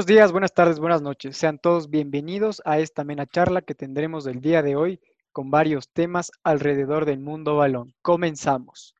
[0.00, 1.36] Buenos días, buenas tardes, buenas noches.
[1.36, 4.98] Sean todos bienvenidos a esta mena charla que tendremos el día de hoy
[5.30, 7.92] con varios temas alrededor del mundo balón.
[8.00, 8.94] Comenzamos.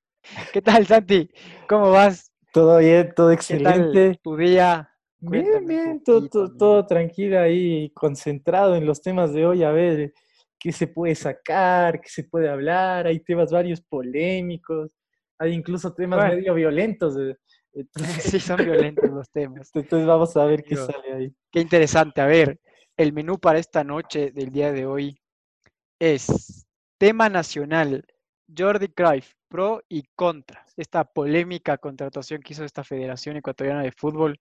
[0.53, 1.31] ¿Qué tal, Santi?
[1.67, 2.31] ¿Cómo vas?
[2.53, 4.21] Todo bien, todo excelente.
[4.23, 4.91] tu día?
[5.21, 10.13] Bien, bien, todo, todo, tranquilo ahí, concentrado en los temas de hoy, a ver
[10.59, 13.07] qué se puede sacar, qué se puede hablar.
[13.07, 14.91] Hay temas varios polémicos,
[15.39, 17.17] hay incluso temas medio violentos.
[18.21, 19.71] Sí, son violentos los temas.
[19.75, 21.35] Entonces vamos a ver qué sale ahí.
[21.51, 22.21] Qué interesante.
[22.21, 22.61] A ver,
[22.97, 25.21] el menú para esta noche del día de hoy
[25.99, 26.67] es
[26.99, 28.05] tema nacional,
[28.57, 30.67] Jordi Cruyff, pro y contra.
[30.77, 34.39] Esta polémica contratación que hizo esta Federación Ecuatoriana de Fútbol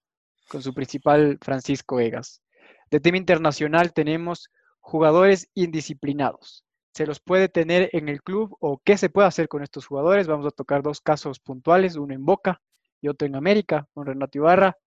[0.47, 2.41] con su principal Francisco Egas.
[2.89, 4.49] De tema internacional tenemos
[4.79, 6.63] jugadores indisciplinados.
[6.93, 10.27] ¿Se los puede tener en el club o qué se puede hacer con estos jugadores?
[10.27, 12.61] Vamos a tocar dos casos puntuales, uno en Boca
[13.01, 14.77] y otro en América, con Renato Ibarra.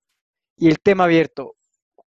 [0.57, 1.57] Y el tema abierto,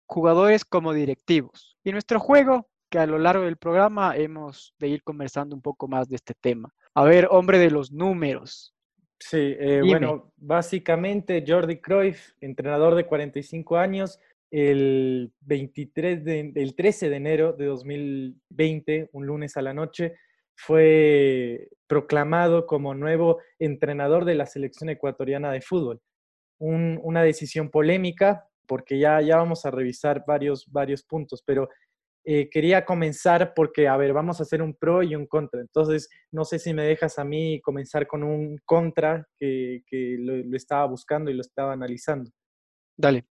[0.05, 1.77] jugadores como directivos.
[1.83, 5.87] Y nuestro juego, que a lo largo del programa hemos de ir conversando un poco
[5.87, 6.69] más de este tema.
[6.93, 8.73] A ver, hombre de los números.
[9.19, 14.19] Sí, eh, bueno, básicamente Jordi Cruyff, entrenador de 45 años,
[14.51, 20.15] el 23 de, el 13 de enero de 2020, un lunes a la noche,
[20.55, 26.01] fue proclamado como nuevo entrenador de la selección ecuatoriana de fútbol.
[26.57, 31.69] una decisión polémica, porque ya, ya vamos a revisar varios, varios puntos, pero
[32.27, 35.61] eh, quería comenzar porque, a ver, vamos a hacer un pro y un contra.
[35.61, 39.83] Entonces, no sé si me dejas a mí comenzar con un contra que,
[40.17, 42.31] lo, estaba buscando y lo estaba analizando.
[42.97, 43.25] Dale.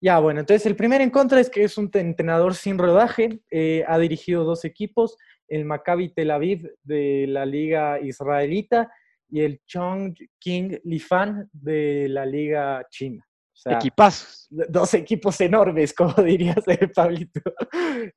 [0.00, 3.84] Ya, bueno, entonces el primer en contra es que es un entrenador sin rodaje, eh,
[3.88, 5.16] ha dirigido dos equipos,
[5.48, 8.90] el Maccabi Tel Aviv de la liga israelita
[9.30, 13.24] y el Chong King Lifan de la liga china.
[13.66, 14.46] O Equipazos.
[14.50, 16.64] Dos equipos enormes, como dirías,
[16.94, 17.40] Pablito.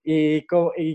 [0.04, 0.46] Y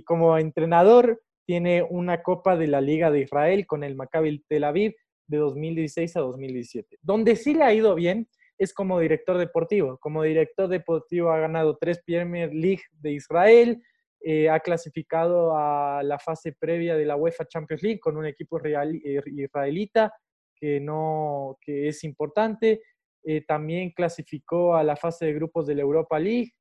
[0.05, 4.95] como entrenador tiene una copa de la Liga de Israel con el Maccabi Tel Aviv
[5.29, 6.99] de 2016 a 2017.
[7.03, 9.99] Donde sí le ha ido bien es como director deportivo.
[9.99, 13.83] Como director deportivo ha ganado tres Premier League de Israel,
[14.21, 18.61] eh, ha clasificado a la fase previa de la UEFA Champions League con un equipo
[18.65, 20.13] eh, israelita
[20.55, 22.83] que, no, que es importante.
[23.23, 26.53] Eh, también clasificó a la fase de grupos de la Europa League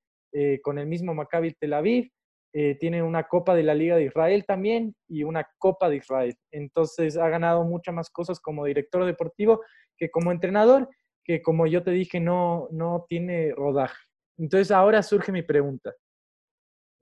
[0.64, 2.12] con el mismo Maccabi Tel Aviv.
[2.52, 6.36] tiene una Copa de la Liga de Israel también y una Copa de Israel.
[6.52, 9.62] Entonces ha ganado muchas más cosas como director deportivo
[9.98, 10.90] que como entrenador
[11.24, 13.98] que como yo te dije no, no tiene rodaje.
[14.38, 15.94] Entonces ahora surge mi pregunta.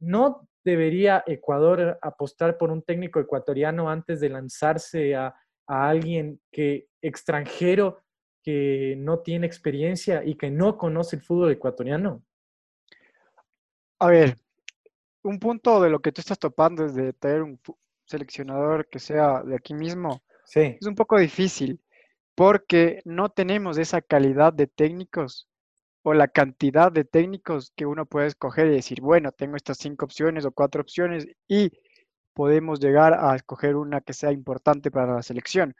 [0.03, 5.33] ¿No debería Ecuador apostar por un técnico ecuatoriano antes de lanzarse a,
[5.65, 8.03] a alguien que extranjero
[8.43, 12.21] que no tiene experiencia y que no conoce el fútbol ecuatoriano?
[13.99, 14.35] A ver,
[15.23, 17.57] un punto de lo que tú estás topando es de tener un
[18.05, 20.21] seleccionador que sea de aquí mismo.
[20.43, 20.77] Sí.
[20.79, 21.79] Es un poco difícil
[22.35, 25.47] porque no tenemos esa calidad de técnicos
[26.03, 30.05] o la cantidad de técnicos que uno puede escoger y decir, bueno, tengo estas cinco
[30.05, 31.71] opciones o cuatro opciones y
[32.33, 35.75] podemos llegar a escoger una que sea importante para la selección.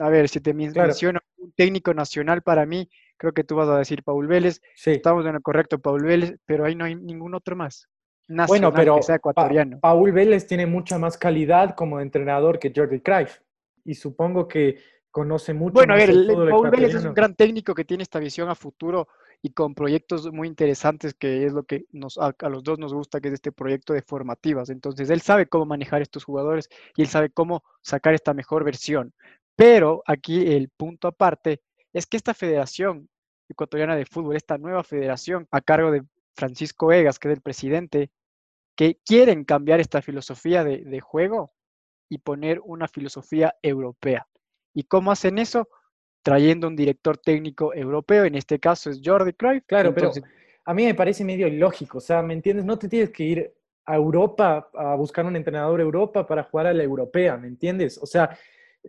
[0.00, 3.78] A ver, si te menciono un técnico nacional para mí, creo que tú vas a
[3.78, 4.60] decir Paul Vélez.
[4.74, 4.90] Sí.
[4.90, 7.88] Estamos en el correcto, Paul Vélez, pero ahí no hay ningún otro más.
[8.26, 9.78] Nacional bueno, pero que sea ecuatoriano.
[9.80, 13.38] Paul Vélez tiene mucha más calidad como entrenador que Jordi Cruyff.
[13.84, 14.78] Y supongo que
[15.10, 15.74] conoce mucho.
[15.74, 16.10] Bueno, a ver,
[16.50, 19.08] Paul Vélez es un gran técnico que tiene esta visión a futuro
[19.44, 23.20] y con proyectos muy interesantes, que es lo que nos, a, los dos nos gusta,
[23.20, 24.70] que es este proyecto de formativas.
[24.70, 29.12] Entonces, él sabe cómo manejar estos jugadores y él sabe cómo sacar esta mejor versión.
[29.54, 31.60] Pero aquí el punto aparte
[31.92, 33.10] es que esta federación
[33.46, 36.04] ecuatoriana de fútbol, esta nueva federación a cargo de
[36.34, 38.10] Francisco Egas, que es el presidente,
[38.74, 41.52] que quieren cambiar esta filosofía de juego
[42.08, 44.26] y poner una filosofía europea.
[44.72, 45.68] ¿Y cómo hacen eso?
[46.24, 49.64] Trayendo un director técnico europeo, en este caso es Jordi Cruyff.
[49.66, 50.10] Claro, pero
[50.64, 52.64] a mí me parece medio ilógico, o sea, ¿me entiendes?
[52.64, 53.54] No te tienes que ir
[53.84, 57.98] a Europa a buscar un entrenador Europa para jugar a la europea, ¿me entiendes?
[57.98, 58.36] O sea,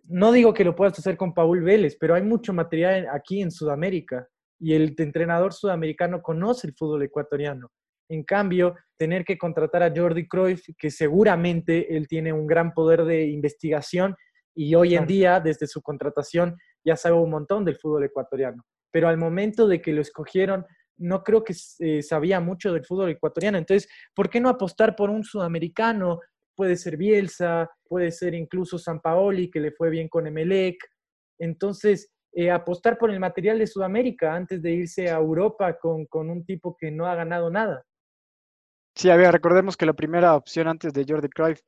[0.05, 3.51] no digo que lo puedas hacer con Paul Vélez, pero hay mucho material aquí en
[3.51, 4.27] Sudamérica
[4.57, 7.69] y el entrenador sudamericano conoce el fútbol ecuatoriano.
[8.07, 13.03] En cambio, tener que contratar a Jordi Cruyff, que seguramente él tiene un gran poder
[13.03, 14.15] de investigación
[14.53, 16.55] y hoy en día, desde su contratación,
[16.85, 18.63] ya sabe un montón del fútbol ecuatoriano.
[18.91, 20.65] Pero al momento de que lo escogieron,
[20.97, 23.57] no creo que eh, sabía mucho del fútbol ecuatoriano.
[23.57, 26.19] Entonces, ¿por qué no apostar por un sudamericano?
[26.55, 30.77] Puede ser Bielsa, puede ser incluso San Paoli, que le fue bien con Emelec.
[31.39, 36.29] Entonces, eh, apostar por el material de Sudamérica antes de irse a Europa con, con
[36.29, 37.83] un tipo que no ha ganado nada.
[38.95, 41.61] Sí, a ver, recordemos que la primera opción antes de Jordi Cruyff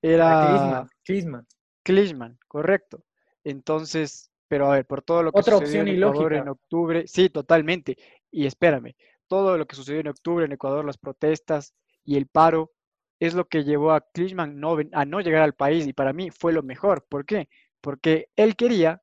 [0.00, 1.46] era Klinsmann.
[1.84, 3.04] Klinsmann, correcto.
[3.44, 6.42] Entonces, pero a ver, por todo lo que Otra sucedió opción en Ecuador ilógica.
[6.42, 7.96] en octubre, sí, totalmente.
[8.30, 8.94] Y espérame,
[9.26, 11.72] todo lo que sucedió en octubre en Ecuador, las protestas
[12.04, 12.70] y el paro,
[13.18, 16.30] es lo que llevó a Klinsmann no, a no llegar al país y para mí
[16.30, 17.06] fue lo mejor.
[17.08, 17.48] ¿Por qué?
[17.80, 19.00] Porque él quería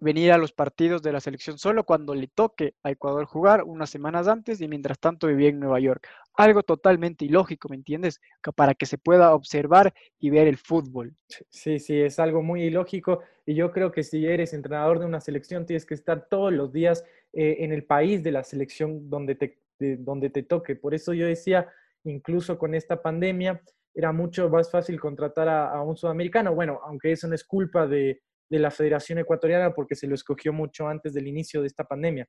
[0.00, 3.90] venir a los partidos de la selección solo cuando le toque a Ecuador jugar unas
[3.90, 6.08] semanas antes y mientras tanto vivía en Nueva York.
[6.38, 8.20] Algo totalmente ilógico, ¿me entiendes?
[8.54, 11.16] Para que se pueda observar y ver el fútbol.
[11.50, 15.20] Sí, sí, es algo muy ilógico y yo creo que si eres entrenador de una
[15.20, 19.34] selección tienes que estar todos los días eh, en el país de la selección donde
[19.34, 20.76] te, de- donde te toque.
[20.76, 21.68] Por eso yo decía,
[22.04, 23.60] incluso con esta pandemia,
[23.92, 26.54] era mucho más fácil contratar a, a un sudamericano.
[26.54, 30.52] Bueno, aunque eso no es culpa de, de la Federación Ecuatoriana porque se lo escogió
[30.52, 32.28] mucho antes del inicio de esta pandemia.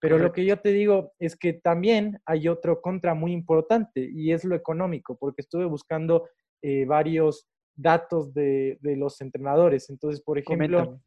[0.00, 4.32] Pero lo que yo te digo es que también hay otro contra muy importante y
[4.32, 6.28] es lo económico, porque estuve buscando
[6.62, 9.90] eh, varios datos de, de los entrenadores.
[9.90, 11.02] Entonces, por ejemplo, Coméntame.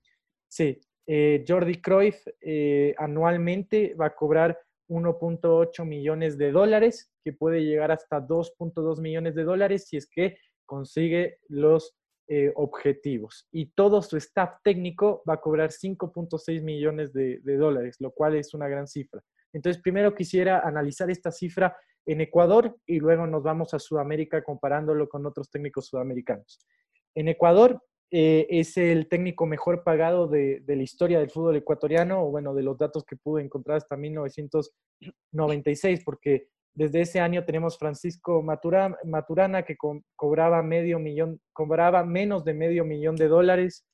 [0.48, 4.57] Sí, eh, Jordi Cruyff eh, anualmente va a cobrar
[4.90, 10.38] 1.8 millones de dólares, que puede llegar hasta 2.2 millones de dólares si es que
[10.66, 11.95] consigue los
[12.27, 13.47] eh, objetivos.
[13.51, 18.53] Y todo su staff técnico va a cobrar 5.6 millones de, dólares, lo cual es
[18.53, 19.21] una gran cifra.
[19.51, 21.75] Entonces, primero quisiera analizar esta cifra
[22.05, 26.65] en Ecuador y luego nos vamos a Sudamérica comparándolo con otros técnicos sudamericanos.
[27.13, 32.23] En Ecuador, eh, es el técnico mejor pagado de, de, la historia del fútbol ecuatoriano,
[32.23, 37.77] o bueno, de los datos que pude encontrar hasta 1996, porque desde ese año tenemos
[37.77, 43.85] Francisco Maturana, que co cobraba medio millón, cobraba menos de medio millón de dólares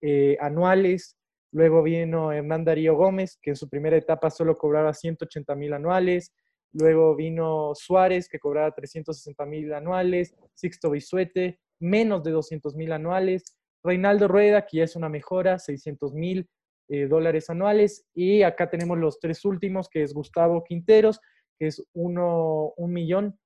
[0.00, 1.16] eh, anuales.
[1.50, 6.32] Luego vino Hernán Darío Gómez, que en su primera etapa solo cobraba 180 mil anuales.
[6.72, 10.34] Luego vino Suárez, que cobraba 360 mil anuales.
[10.54, 13.56] Sixto Bisuete, menos de 200 mil anuales.
[13.82, 16.48] Reinaldo Rueda, que ya es una mejora, 600 mil
[16.88, 18.06] eh, dólares anuales.
[18.14, 21.20] Y acá tenemos los tres últimos, que es Gustavo Quinteros,
[21.58, 23.38] que es uno, un millón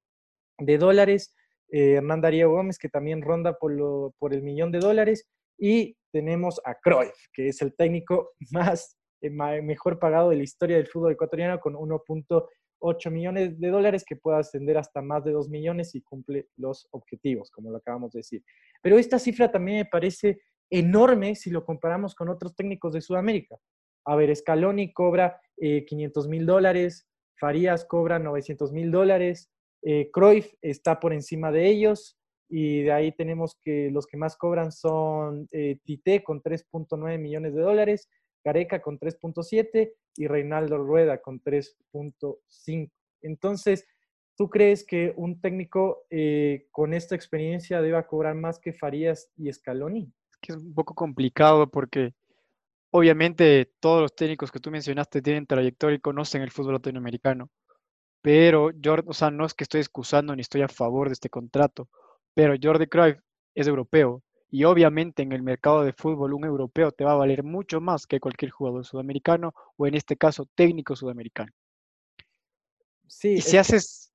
[0.59, 1.35] de dólares.
[1.70, 5.29] Eh, Hernán Darío Gómez, que también ronda por, lo, por el millón de dólares.
[5.59, 10.76] Y tenemos a Cruyff, que es el técnico más, eh, mejor pagado de la historia
[10.76, 15.49] del fútbol ecuatoriano, con 1.8 millones de dólares, que puede ascender hasta más de 2
[15.49, 18.44] millones y cumple los objetivos, como lo acabamos de decir.
[18.82, 23.56] Pero esta cifra también me parece enorme si lo comparamos con otros técnicos de Sudamérica.
[24.05, 27.06] A ver, Scaloni cobra eh, 500 mil dólares,
[27.42, 29.50] Farías cobra 900 mil dólares,
[29.82, 32.16] eh, Cruyff está por encima de ellos,
[32.48, 37.52] y de ahí tenemos que los que más cobran son eh, Tite con 3.9 millones
[37.56, 38.08] de dólares,
[38.44, 42.90] Gareca con 3.7 y Reinaldo Rueda con 3.5.
[43.22, 43.88] Entonces,
[44.36, 49.52] ¿tú crees que un técnico eh, con esta experiencia deba cobrar más que Farías y
[49.52, 50.12] Scaloni?
[50.40, 52.14] Que es un poco complicado porque
[52.92, 57.50] obviamente todos los técnicos que tú mencionaste tienen trayectoria y conocen el fútbol latinoamericano.
[58.20, 61.28] Pero, Jordi, o sea, no es que estoy excusando ni estoy a favor de este
[61.28, 61.88] contrato,
[62.34, 63.18] pero Jordi Cruyff
[63.54, 67.42] es europeo y obviamente en el mercado de fútbol un europeo te va a valer
[67.42, 71.50] mucho más que cualquier jugador sudamericano o en este caso técnico sudamericano.
[73.06, 73.30] Sí.
[73.34, 74.12] Y si haces,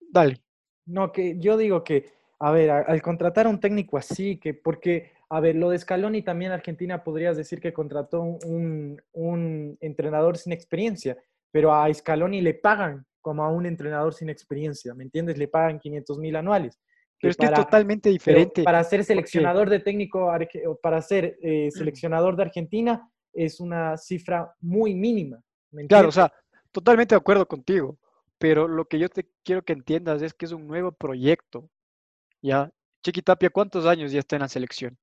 [0.00, 0.40] dale.
[0.86, 5.12] No, que yo digo que, a ver, al contratar a un técnico así, que porque,
[5.30, 10.52] a ver, lo de Scaloni también Argentina podrías decir que contrató un, un entrenador sin
[10.52, 11.16] experiencia,
[11.52, 15.38] pero a Scaloni le pagan como a un entrenador sin experiencia, ¿me entiendes?
[15.38, 16.80] Le pagan 500 mil anuales.
[17.20, 18.64] Pero es que es totalmente diferente.
[18.64, 20.32] Para ser seleccionador de técnico,
[20.82, 25.40] para ser eh, seleccionador de Argentina, es una cifra muy mínima.
[25.88, 26.32] claro, o sea,
[26.72, 27.98] totalmente de acuerdo contigo.
[28.38, 31.68] Pero lo que yo te quiero que entiendas es que es un nuevo proyecto.
[32.40, 32.72] ¿Ya?
[33.04, 34.98] Chiquitapia, ¿cuántos años ya está en la selección?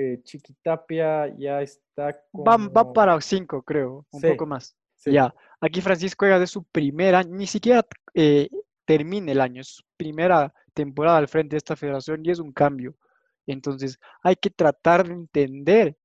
[0.00, 2.16] Eh, Chiquitapia ya está.
[2.30, 2.44] Como...
[2.44, 4.76] Va, va, para cinco, creo, un sí, poco más.
[4.94, 5.10] Sí.
[5.10, 5.34] Ya.
[5.60, 8.48] Aquí Francisco juega de su primer año, ni siquiera eh,
[8.84, 12.52] termina el año, es su primera temporada al frente de esta federación y es un
[12.52, 12.94] cambio.
[13.44, 15.96] Entonces hay que tratar de entender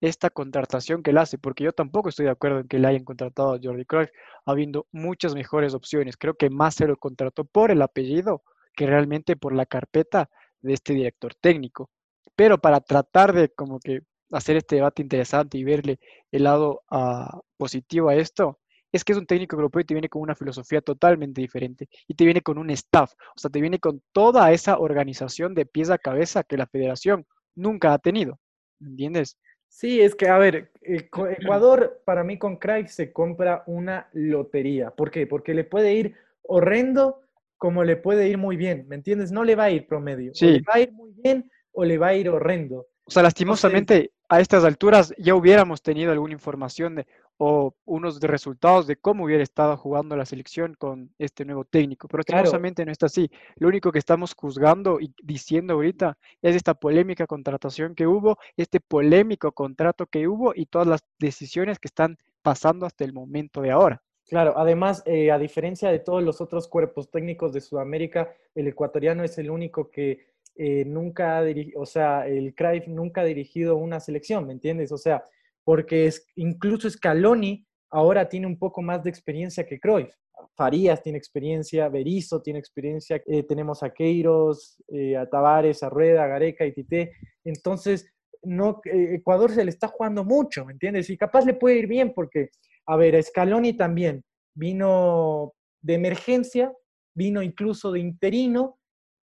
[0.00, 3.04] esta contratación que él hace, porque yo tampoco estoy de acuerdo en que le hayan
[3.04, 4.10] contratado a Jordi Cruyff,
[4.46, 6.16] habiendo muchas mejores opciones.
[6.16, 8.42] Creo que más se lo contrató por el apellido
[8.74, 10.30] que realmente por la carpeta
[10.62, 11.90] de este director técnico.
[12.36, 15.98] Pero para tratar de como que hacer este debate interesante y verle
[16.30, 18.58] el lado uh, positivo a esto,
[18.92, 22.14] es que es un técnico europeo y te viene con una filosofía totalmente diferente y
[22.14, 25.90] te viene con un staff, o sea, te viene con toda esa organización de pies
[25.90, 28.38] a cabeza que la federación nunca ha tenido,
[28.80, 29.38] ¿entiendes?
[29.68, 34.90] Sí, es que, a ver, Ecuador para mí con Craig se compra una lotería.
[34.90, 35.26] ¿Por qué?
[35.26, 37.22] Porque le puede ir horrendo
[37.56, 39.30] como le puede ir muy bien, ¿me entiendes?
[39.30, 40.34] No le va a ir promedio.
[40.34, 40.46] Sí.
[40.46, 42.86] O le va a ir muy bien o le va a ir horrendo.
[43.04, 48.28] O sea, lastimosamente a estas alturas ya hubiéramos tenido alguna información de, o unos de
[48.28, 52.42] resultados de cómo hubiera estado jugando la selección con este nuevo técnico, pero Claro.
[52.44, 53.30] lastimosamente no está así.
[53.56, 58.78] Lo único que estamos juzgando y diciendo ahorita es esta polémica contratación que hubo, este
[58.80, 63.72] polémico contrato que hubo y todas las decisiones que están pasando hasta el momento de
[63.72, 64.02] ahora.
[64.28, 69.24] Claro, además, eh, a diferencia de todos los otros cuerpos técnicos de Sudamérica, el ecuatoriano
[69.24, 73.76] es el único que eh, nunca ha dirigido, o sea, el Cruyff nunca ha dirigido
[73.76, 74.92] una selección, ¿me entiendes?
[74.92, 75.24] O sea,
[75.64, 80.14] porque incluso Scaloni ahora tiene un poco más de experiencia que Cruyff.
[80.56, 86.24] Farías tiene experiencia, Berizzo tiene experiencia, eh, tenemos a Queiros, eh, a Tavares, a Rueda,
[86.24, 87.12] a Gareca y Tite.
[87.44, 91.08] Entonces, no, Ecuador se le está jugando mucho, ¿me entiendes?
[91.10, 92.50] Y capaz le puede ir bien porque,
[92.86, 96.72] a ver, Scaloni también vino de emergencia,
[97.14, 98.78] vino incluso de interino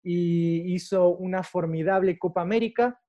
[0.02, 3.00] y hizo una formidable Copa América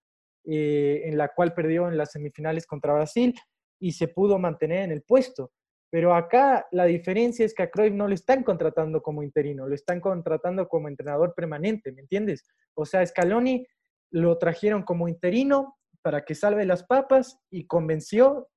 [0.45, 3.33] eh, en la cual perdió en las semifinales contra Brasil
[3.79, 5.51] y se pudo mantener en el puesto.
[5.89, 9.75] Pero acá la diferencia es que a Cruyff no le están contratando como interino, lo
[9.75, 12.45] están contratando como entrenador permanente, ¿me entiendes?
[12.73, 13.65] O sea, Scaloni
[14.11, 18.49] lo trajeron como interino para que salve las papas y convenció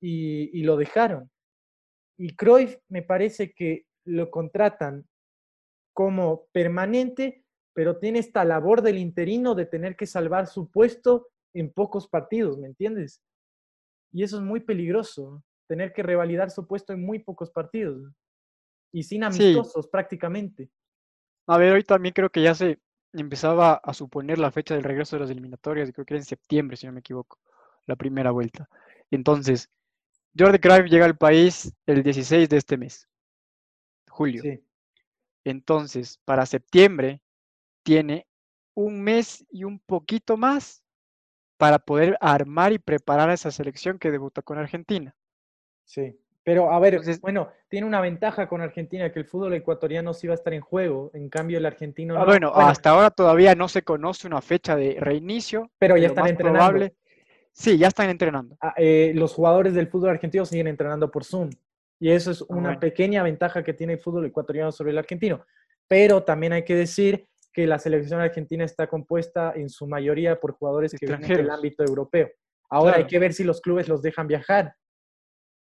[0.00, 1.30] y, y lo dejaron.
[2.16, 5.06] Y Cruyff me parece que lo contratan
[5.92, 7.44] como permanente,
[7.78, 12.58] pero tiene esta labor del interino de tener que salvar su puesto en pocos partidos,
[12.58, 13.22] ¿me entiendes?
[14.10, 18.12] Y eso es muy peligroso, tener que revalidar su puesto en muy pocos partidos
[18.90, 20.68] y sin Sí, amistosos prácticamente.
[21.46, 22.80] a ver, hoy también creo que ya se
[23.12, 26.26] empezaba a suponer la fecha del regreso de las eliminatorias, y creo que era en
[26.26, 27.38] septiembre, si no me equivoco,
[27.86, 28.68] la primera vuelta.
[29.12, 29.70] Entonces,
[30.36, 33.08] Jordi Cruyff llega al país el 16 de este mes,
[34.10, 34.42] julio.
[34.42, 34.64] Sí,
[35.44, 37.22] Entonces, para septiembre
[37.82, 38.26] tiene
[38.74, 40.82] un mes y un poquito más
[41.56, 45.14] para poder armar y preparar a esa selección que debuta con Argentina.
[45.84, 46.18] sí.
[46.44, 50.26] Pero a ver, Entonces, bueno, tiene una ventaja con Argentina que el fútbol ecuatoriano sí
[50.28, 52.24] va a estar en juego, en cambio el argentino ah, no.
[52.24, 56.26] bueno, Bueno, hasta ahora todavía no se conoce una fecha de reinicio, pero ya están
[56.26, 56.58] entrenando.
[56.58, 56.94] probable,
[57.52, 58.56] sí, ya están entrenando.
[58.62, 61.50] Ah, eh, los jugadores del fútbol argentino siguen entrenando por Zoom.
[62.00, 62.80] Y eso es Ah, una bueno.
[62.80, 65.44] pequeña ventaja que tiene el fútbol ecuatoriano sobre el argentino.
[65.86, 70.52] Pero también hay que decir que la selección argentina está compuesta en su mayoría por
[70.52, 72.28] jugadores que vienen del ámbito europeo.
[72.70, 74.74] Ahora hay que ver si los clubes los dejan viajar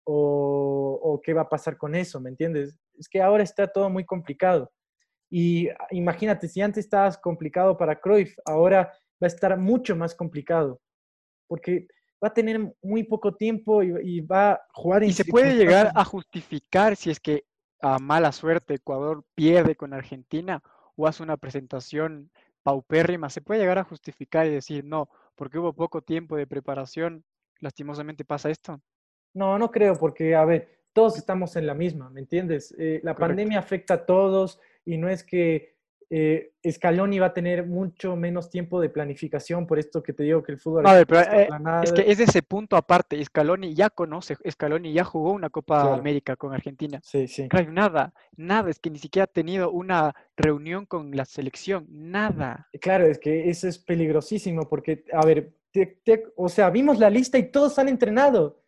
[0.05, 2.77] o, o qué va a pasar con eso, ¿me entiendes?
[2.97, 4.71] Es que ahora está todo muy complicado.
[5.29, 10.13] Y ah, imagínate, si antes estabas complicado para Cruyff, ahora va a estar mucho más
[10.13, 10.79] complicado,
[11.47, 11.87] porque
[12.23, 15.55] va a tener muy poco tiempo y, y va a jugar en Y se puede
[15.55, 17.45] llegar a justificar si es que
[17.81, 20.61] a mala suerte Ecuador pierde con Argentina
[21.01, 22.29] o hace una presentación
[22.61, 27.23] paupérrima, se puede llegar a justificar y decir, no, porque hubo poco tiempo de preparación,
[27.59, 28.79] lastimosamente pasa esto.
[29.33, 32.75] No, no creo, porque, a ver, todos estamos en la misma, ¿me entiendes?
[32.77, 33.19] Eh, la Correcto.
[33.19, 35.70] pandemia afecta a todos y no es que
[36.13, 40.43] eh, Scaloni va a tener mucho menos tiempo de planificación, por esto que te digo
[40.43, 43.23] que el fútbol A ver, pero argentino eh, es que es de ese punto aparte,
[43.23, 45.95] Scaloni ya conoce, Scaloni ya jugó una Copa Claro.
[45.95, 46.99] América con Argentina.
[47.01, 47.47] Sí, sí.
[47.69, 52.67] Nada, nada, es que ni siquiera ha tenido una reunión con la selección, nada.
[52.81, 57.09] Claro, es que eso es peligrosísimo porque, a ver, te- te- o sea, vimos la
[57.09, 58.61] lista y todos han entrenado,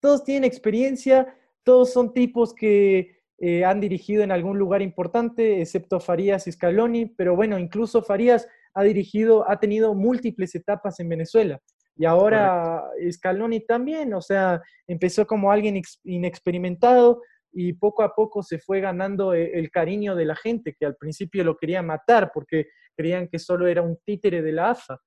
[0.00, 6.00] todos tienen experiencia, todos son tipos que eh, han dirigido en algún lugar importante, excepto
[6.00, 11.60] Farías y Scaloni, pero bueno, incluso Farías ha dirigido, ha tenido múltiples etapas en Venezuela.
[11.98, 18.42] Y ahora Scaloni también, o sea, empezó como alguien ex- inexperimentado y poco a poco
[18.42, 22.30] se fue ganando eh, el cariño de la gente, que al principio lo quería matar
[22.34, 24.98] porque creían que solo era un títere de la AFA.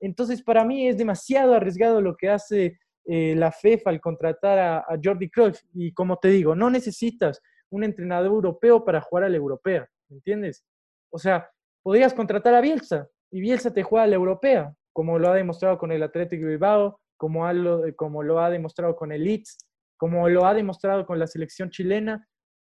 [0.00, 4.78] Entonces, para mí es demasiado arriesgado lo que hace eh, la FEFA al contratar a,
[4.78, 5.60] a Jordi Cruyff.
[5.74, 10.16] Y como te digo, no necesitas un entrenador europeo para jugar a la europea, ¿me
[10.16, 10.64] entiendes?
[11.10, 11.50] O sea,
[11.82, 15.78] podrías contratar a Bielsa y Bielsa te juega a la europea, como lo ha demostrado
[15.78, 17.52] con el Atlético Bilbao, como, ha
[17.96, 19.58] como lo ha demostrado con el Leeds,
[19.98, 22.26] como lo ha demostrado con la selección chilena.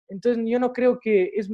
[0.10, 1.50] Entonces, yo no creo que es,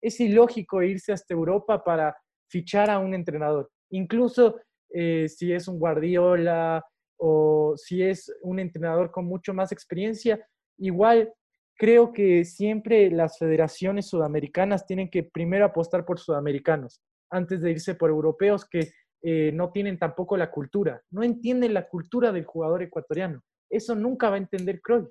[0.00, 2.16] es ilógico irse hasta Europa para
[2.48, 3.70] fichar a un entrenador.
[3.90, 4.60] Incluso
[4.90, 6.84] eh, si es un Guardiola
[7.18, 10.44] o si es un entrenador con mucho más experiencia,
[10.78, 11.32] igual
[11.76, 17.94] creo que siempre las federaciones sudamericanas tienen que primero apostar por sudamericanos antes de irse
[17.94, 18.90] por europeos que
[19.22, 23.42] eh, no tienen tampoco la cultura, no entienden la cultura del jugador ecuatoriano.
[23.70, 25.08] Eso nunca va a entender Cruyff.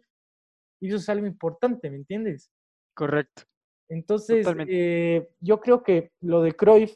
[0.81, 2.51] Y eso es algo importante, ¿me entiendes?
[2.93, 3.43] Correcto.
[3.89, 6.95] Entonces, eh, yo creo que lo de Cruyff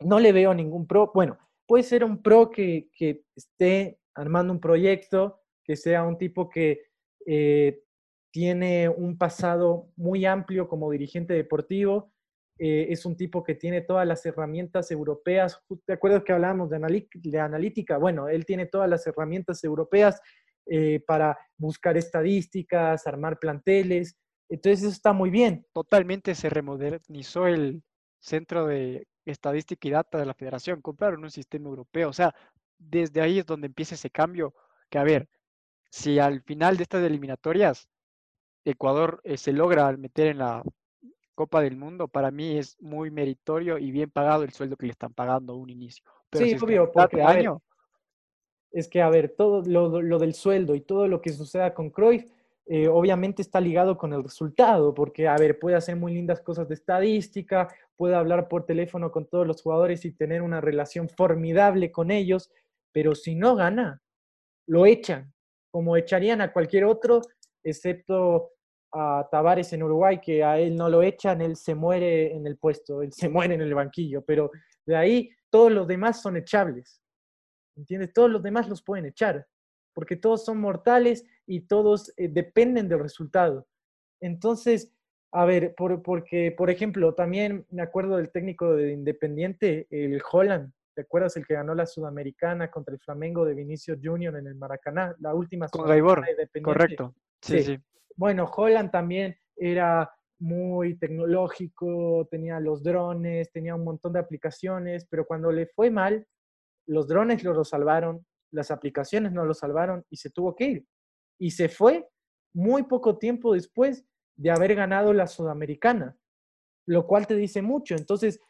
[0.00, 1.10] no le veo ningún pro.
[1.14, 6.48] Bueno, puede ser un pro que, que esté armando un proyecto, que sea un tipo
[6.48, 6.82] que
[7.26, 7.82] eh,
[8.34, 12.10] tiene un pasado muy amplio como dirigente deportivo,
[12.58, 15.62] eh, es un tipo que tiene todas las herramientas europeas.
[15.86, 17.96] ¿Te acuerdas que hablábamos de, de analítica?
[17.96, 20.20] Bueno, él tiene todas las herramientas europeas
[20.66, 24.16] eh, para buscar estadísticas, armar planteles.
[24.48, 25.64] Entonces eso está muy bien.
[25.72, 27.84] Totalmente se remodernizó el
[28.18, 30.82] centro de estadística y data de la federación.
[30.82, 32.08] Compraron un sistema europeo.
[32.08, 32.34] O sea,
[32.78, 34.54] desde ahí es donde empieza ese cambio.
[34.90, 35.28] Que a ver,
[35.88, 37.88] si al final de estas eliminatorias
[38.64, 40.62] Ecuador eh, se logra meter en la
[41.34, 44.92] Copa del Mundo, para mí es muy meritorio y bien pagado el sueldo que le
[44.92, 46.04] están pagando a un inicio.
[46.30, 47.60] Pero sí, obvio, porque año,
[48.74, 52.24] es que, a ver, todo lo, del sueldo y todo lo que suceda con Cruyff,
[52.66, 56.68] eh, obviamente está ligado con el resultado, porque, a ver, puede hacer muy lindas cosas
[56.68, 61.92] de estadística, puede hablar por teléfono con todos los jugadores y tener una relación formidable
[61.92, 62.50] con ellos,
[62.90, 64.02] pero si no gana,
[64.66, 65.32] lo echan,
[65.70, 67.22] como echarían a cualquier otro,
[67.64, 68.50] excepto
[68.92, 72.56] a Tavares en Uruguay, que a él no lo echan, él se muere en el
[72.56, 74.50] puesto, él se muere en el banquillo, pero
[74.86, 77.00] de ahí todos los demás son echables.
[77.76, 78.12] ¿Entiendes?
[78.12, 79.48] Todos los demás los pueden echar,
[79.92, 83.66] porque todos son mortales y todos eh, dependen del resultado.
[84.20, 84.94] Entonces,
[85.32, 91.02] a ver, porque, por ejemplo, también me acuerdo del técnico de Independiente, el Holland, ¿te
[91.02, 95.16] acuerdas el que ganó la Sudamericana contra el Flamengo de Vinicio Junior en el Maracaná?
[95.18, 96.24] La última Con Gaibor,
[96.62, 97.16] correcto.
[97.44, 97.62] Sí.
[97.62, 97.78] sí.
[98.16, 105.26] Bueno, Holland también era muy tecnológico, tenía los drones, tenía un montón de aplicaciones, pero
[105.26, 106.26] cuando le fue mal,
[106.86, 110.86] los drones lo salvaron, las aplicaciones no lo salvaron y se tuvo que ir.
[111.38, 112.08] Y se fue
[112.54, 114.04] muy poco tiempo después
[114.36, 116.16] de haber ganado la Sudamericana,
[116.86, 117.94] lo cual te dice mucho.
[117.94, 118.40] Entonces,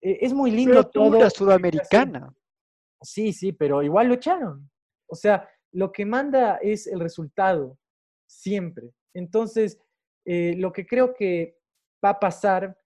[0.00, 1.18] e, es muy lindo todo.
[1.18, 2.34] La Sudamericana.
[3.02, 4.70] Sí, sí, pero igual lo echaron.
[5.06, 7.78] O sea, lo que manda es el resultado,
[8.30, 8.92] siempre.
[9.14, 9.78] Entonces,
[10.24, 11.56] eh, lo que creo que
[12.04, 12.78] va a pasar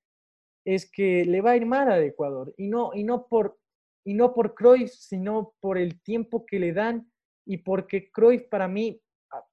[0.65, 3.59] es que le va a ir mal a Ecuador y no, y no por
[4.07, 7.11] y no por Cruyff, sino por el tiempo que le dan
[7.47, 9.01] y porque Cruyff para mí,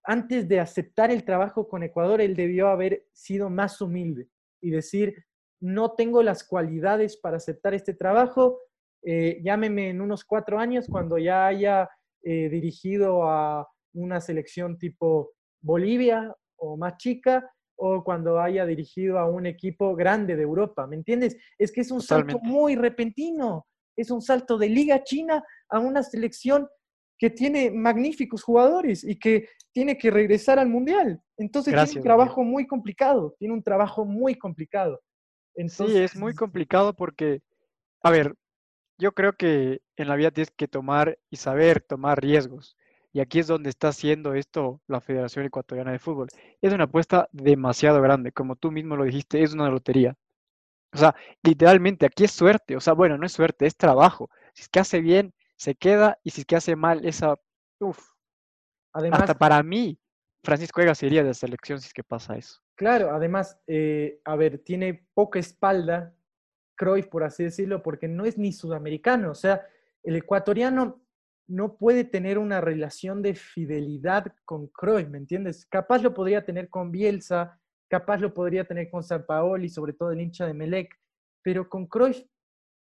[0.03, 4.27] antes de aceptar el trabajo con Ecuador, él debió haber sido más humilde
[4.61, 5.25] y decir,
[5.61, 8.59] no tengo las cualidades para aceptar este trabajo,
[9.03, 11.89] eh, llámeme en unos cuatro años cuando ya haya
[12.23, 19.29] eh, dirigido a una selección tipo Bolivia o más chica o cuando haya dirigido a
[19.29, 21.35] un equipo grande de Europa, ¿me entiendes?
[21.57, 26.03] Es que es un salto muy repentino, es un salto de Liga China a una
[26.03, 26.67] selección
[27.17, 31.21] que tiene magníficos jugadores y que tiene que regresar al Mundial.
[31.37, 35.01] Entonces tiene un trabajo muy complicado, tiene un trabajo muy complicado.
[35.67, 37.41] sí, es muy complicado porque,
[38.03, 38.35] a ver,
[38.97, 42.77] yo creo que en la vida tienes que tomar y saber tomar riesgos.
[43.13, 46.29] Y aquí es donde está haciendo esto la Federación Ecuatoriana de Fútbol.
[46.61, 50.15] Es una apuesta demasiado grande, como tú mismo lo dijiste, es una lotería.
[50.93, 54.29] O sea, literalmente aquí es suerte, o sea, bueno, no es suerte, es trabajo.
[54.53, 57.35] Si es que hace bien, se queda, y si es que hace mal, esa,
[57.79, 57.99] uff.
[58.93, 59.97] Además, hasta para mí,
[60.43, 62.61] Francisco Vega sería de selección si es que pasa eso.
[62.75, 66.13] Claro, además, eh, a ver, tiene poca espalda
[66.75, 69.65] Cruyff, por así decirlo, porque no es ni sudamericano, o sea,
[70.03, 71.01] el ecuatoriano
[71.47, 75.65] no puede tener una relación de fidelidad con Cruyff, ¿me entiendes?
[75.65, 80.11] Capaz lo podría tener con Bielsa, capaz lo podría tener con San Paoli, sobre todo
[80.11, 80.97] el hincha de Melec,
[81.43, 82.23] pero con Cruyff,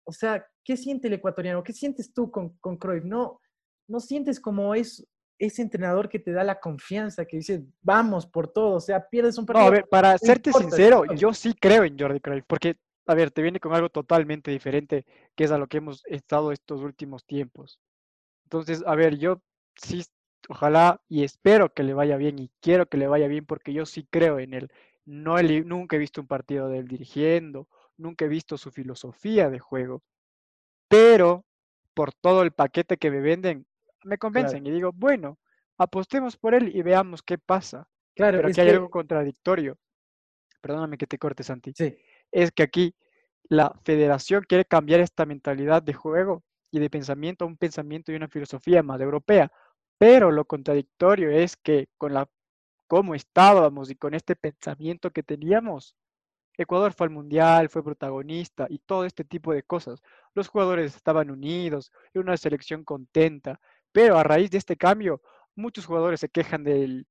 [0.04, 1.62] o sea, ¿qué siente el ecuatoriano?
[1.62, 3.04] ¿Qué sientes tú con, con Cruyff?
[3.04, 3.40] No,
[3.88, 5.06] no sientes como es
[5.38, 9.38] ese entrenador que te da la confianza, que dice, vamos por todo, o sea, pierdes
[9.38, 9.64] un partido.
[9.64, 13.30] No, a ver, para serte sincero, yo sí creo en Jordi Cruyff, porque, a ver,
[13.30, 17.24] te viene con algo totalmente diferente, que es a lo que hemos estado estos últimos
[17.24, 17.78] tiempos.
[18.48, 19.42] Entonces, a ver, yo
[19.76, 20.02] sí,
[20.48, 23.84] ojalá y espero que le vaya bien y quiero que le vaya bien porque yo
[23.84, 24.72] sí creo en él.
[25.04, 29.58] No nunca he visto un partido de él dirigiendo, nunca he visto su filosofía de
[29.58, 30.02] juego,
[30.88, 31.44] pero
[31.92, 33.66] por todo el paquete que me venden,
[34.02, 35.38] me convencen y digo, bueno,
[35.76, 37.86] apostemos por él y veamos qué pasa.
[38.14, 39.76] Claro, pero aquí hay algo contradictorio.
[40.62, 41.74] Perdóname que te corte, Santi.
[41.76, 41.98] Sí.
[42.32, 42.94] Es que aquí
[43.50, 48.16] la federación quiere cambiar esta mentalidad de juego y de pensamiento a un pensamiento y
[48.16, 49.50] una filosofía más europea.
[49.98, 52.28] Pero lo contradictorio es que con la
[52.86, 55.94] cómo estábamos y con este pensamiento que teníamos,
[56.56, 60.02] Ecuador fue al Mundial, fue protagonista y todo este tipo de cosas.
[60.34, 63.60] Los jugadores estaban unidos, era una selección contenta,
[63.92, 65.22] pero a raíz de este cambio,
[65.54, 67.06] muchos jugadores se quejan del,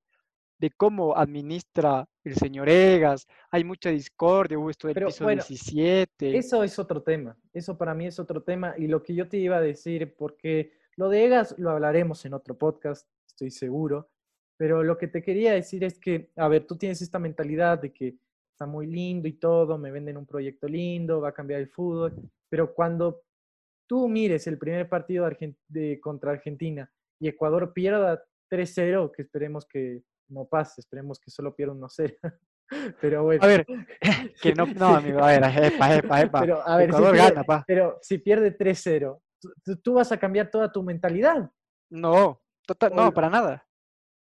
[0.60, 5.44] de cómo administra el señor Egas, hay mucha discordia, hubo esto del Pero, piso bueno,
[5.48, 6.38] 17.
[6.38, 9.38] Eso es otro tema, eso para mí es otro tema y lo que yo te
[9.38, 14.10] iba a decir, porque lo de Egas lo hablaremos en otro podcast, estoy seguro,
[14.58, 17.94] pero lo que te quería decir es que, a ver, tú tienes esta mentalidad de
[17.94, 18.16] que
[18.52, 22.14] está muy lindo y todo, me venden un proyecto lindo, va a cambiar el fútbol,
[22.50, 23.22] pero cuando
[23.88, 25.30] tú mires el primer partido
[25.68, 31.56] de- contra Argentina y Ecuador pierda 3-0, que esperemos que no pase, esperemos que solo
[31.56, 32.18] pierda 1-0,
[33.02, 33.44] pero bueno.
[33.44, 33.66] A ver,
[34.42, 36.40] que no, no, amigo, a ver, epa, epa, epa.
[36.42, 37.64] Pero, a ver, si Ecuador pierde- gana, pa.
[37.68, 39.20] Pero si pierde 3-0,
[39.64, 41.50] tú- tú, vas a cambiar toda tu mentalidad.
[41.90, 43.64] No, total, no, para nada.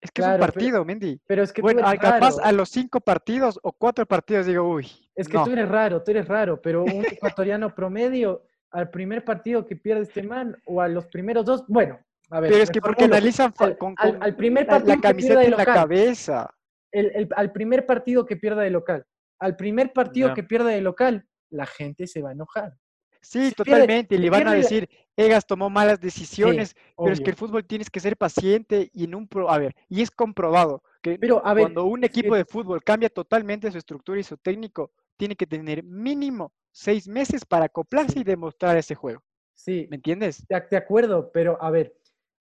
[0.01, 1.21] Es que es un pero- partido, Mendy.
[1.27, 2.45] Pero es que Bueno, tú eres capaz raro.
[2.49, 5.45] a los cinco partidos o cuatro partidos digo, uy, Es que no.
[5.45, 7.05] tú eres raro, tú eres raro, pero un
[7.39, 11.99] ecuatoriano promedio al primer partido que pierde este man o a los primeros dos, bueno,
[12.35, 12.51] a ver.
[12.51, 15.39] Pero es que porque analizan Al- con, al- con al primer la- partido la camiseta
[15.41, 15.75] de en la local.
[15.75, 16.55] cabeza.
[16.93, 19.07] El- el- al primer partido que pierda de local,
[19.39, 20.35] al primer partido Ya.
[20.35, 22.75] que pierda de local, la gente se va a enojar.
[23.21, 24.15] Sí, Si pierde- totalmente.
[24.15, 27.31] y si le van a pierde la- decir, Egas tomó malas decisiones, pero es que
[27.31, 30.83] el fútbol tienes que ser paciente y en un pro, a ver, y es comprobado
[31.01, 34.25] que Pero, a ver, cuando un que- equipo de fútbol cambia totalmente su estructura y
[34.25, 38.21] su técnico, tiene que tener mínimo seis meses para acoplarse Sí.
[38.21, 39.23] y demostrar ese juego.
[39.55, 40.45] Sí, ¿Me entiendes?
[40.49, 41.95] de, de acuerdo, pero a ver,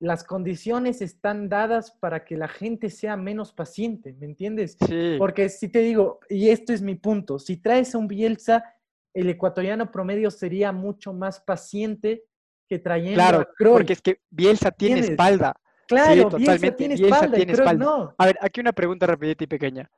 [0.04, 4.76] las condiciones están dadas para que la gente sea menos paciente, ¿me entiendes?
[4.86, 5.16] Sí.
[5.18, 8.66] Porque si te digo, y esto es mi punto, si traes a un Bielsa,
[9.14, 12.26] el ecuatoriano promedio sería mucho más paciente
[12.68, 15.56] que trayendo Claro, a porque es que Bielsa tiene espalda.
[15.88, 17.86] claro, Bielsa totalmente, tiene Bielsa espalda tiene espalda.
[17.86, 18.16] no.
[18.18, 19.90] A ver, aquí una pregunta rapidita y pequeña.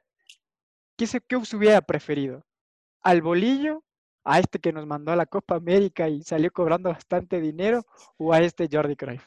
[0.95, 2.45] ¿Qué, se, qué se hubiera preferido?
[3.01, 3.83] ¿Al bolillo?
[4.23, 7.83] ¿A este que nos mandó a la Copa América y salió cobrando bastante dinero?
[8.17, 9.23] ¿O a este Jordi Cruyff?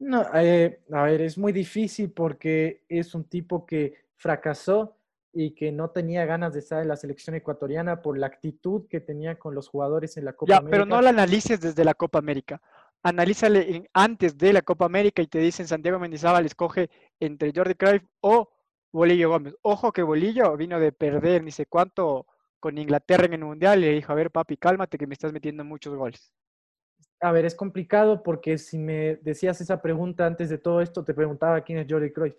[0.00, 4.96] No, eh, a ver, es muy difícil porque es un tipo que fracasó
[5.32, 9.00] y que no tenía ganas de estar en la selección ecuatoriana por la actitud que
[9.00, 10.70] tenía con los jugadores en la Copa Ya, América.
[10.70, 12.60] pero no la analices desde la Copa América.
[13.02, 18.02] Analízale antes de la Copa América y te dicen Santiago Mendizábal escoge entre Jordi Cruyff
[18.20, 18.50] o
[18.92, 19.54] Bolillo Gómez.
[19.62, 22.26] Ojo que Bolillo vino de perder ni sé cuánto
[22.58, 25.32] con Inglaterra en el Mundial y le dijo, a ver papi, cálmate que me estás
[25.32, 26.32] metiendo muchos goles.
[27.20, 31.12] A ver, es complicado porque si me decías esa pregunta antes de todo esto, te
[31.14, 32.36] preguntaba quién es Jordi Cruyff.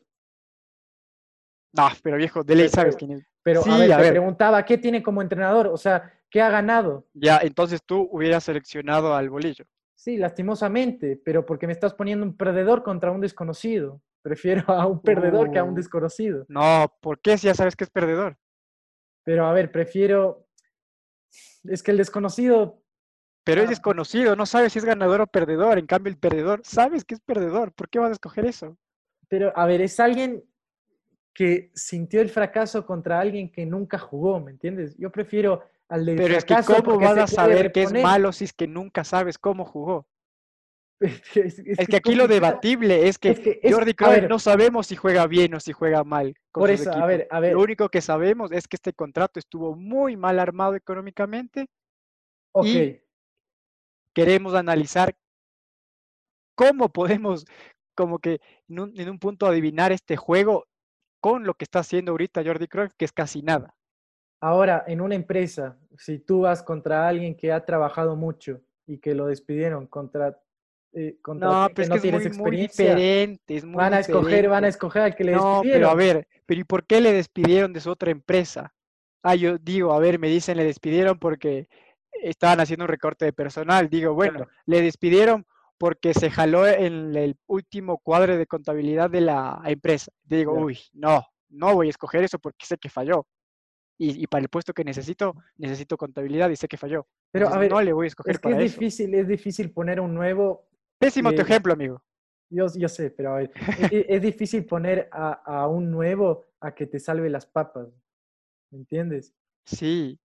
[1.74, 3.26] No, pero viejo, de ley sabes quién es.
[3.44, 4.12] Pero Sí, a ver, a te ver.
[4.12, 7.08] preguntaba qué tiene como entrenador, o sea, qué ha ganado.
[7.14, 9.66] Ya, entonces tú hubieras seleccionado al Bolillo.
[9.96, 14.02] Sí, lastimosamente, pero porque me estás poniendo un perdedor contra un desconocido.
[14.24, 15.76] Prefiero a un perdedor que a un Uh.
[15.78, 16.46] desconocido.
[16.50, 18.38] No, ¿por qué si ya sabes que es perdedor?
[19.24, 20.48] Pero a ver, prefiero.
[21.64, 22.81] Es que el desconocido.
[23.44, 25.80] Pero es desconocido, no sabes si es ganador o perdedor.
[25.80, 27.72] En cambio, el perdedor sabes que es perdedor.
[27.74, 28.78] ¿Por qué vas a escoger eso?
[29.28, 30.44] Pero a ver, es alguien
[31.34, 34.96] que sintió el fracaso contra alguien que nunca jugó, ¿me entiendes?
[34.98, 38.46] Yo prefiero al del Pero es que ¿cómo vas a saber que es malo si
[38.46, 40.08] es que nunca sabes cómo jugó?
[41.00, 41.22] es,
[41.80, 44.96] Es que aquí lo debatible es que Es que es- Jordi Cruyff no sabemos si
[44.96, 47.54] juega bien o si juega mal con Por eso, a ver, a ver.
[47.54, 51.68] Lo único que sabemos es que este contrato estuvo muy mal armado económicamente.
[52.52, 53.02] Ok, y-
[54.14, 55.16] Queremos analizar
[56.56, 57.46] cómo podemos,
[57.96, 60.68] como que en un, en un punto adivinar este juego
[61.22, 63.76] con lo que está haciendo ahorita Jordi Cruyff, que es casi nada.
[64.40, 69.14] ahora en una empresa, si tú vas contra alguien que ha trabajado mucho y que
[69.16, 70.40] lo despidieron contra.
[70.94, 73.56] eh, contra No, pero es no que es tienes muy, muy experiencia, diferente.
[73.56, 75.72] Es muy van a escoger, van a escoger al que le No, despidieron.
[75.72, 78.74] pero a ver, pero ¿y por qué le despidieron de su otra empresa?
[79.24, 81.70] Ah, yo digo, a ver, me dicen le despidieron porque
[82.24, 83.90] estaban haciendo un recorte de personal.
[83.90, 84.52] Digo, bueno, Claro.
[84.66, 85.46] le despidieron
[85.78, 90.12] porque se jaló en el último cuadro de contabilidad de la empresa.
[90.24, 93.26] Digo, uy, no, no voy a escoger eso porque sé que falló.
[93.98, 97.08] Y, y para el puesto que necesito, necesito contabilidad y sé que falló.
[97.32, 98.80] Pero, a ver, no le voy a escoger Es que es para eso.
[98.80, 100.68] difícil, es difícil poner un nuevo.
[101.00, 102.04] Pésimo tu ejemplo, amigo.
[102.50, 106.46] Yo, yo sé, pero a ver, es, di- es difícil poner a, a un nuevo
[106.60, 107.88] a que te salve las papas.
[108.72, 109.34] ¿Me entiendes?
[109.66, 110.20] Sí,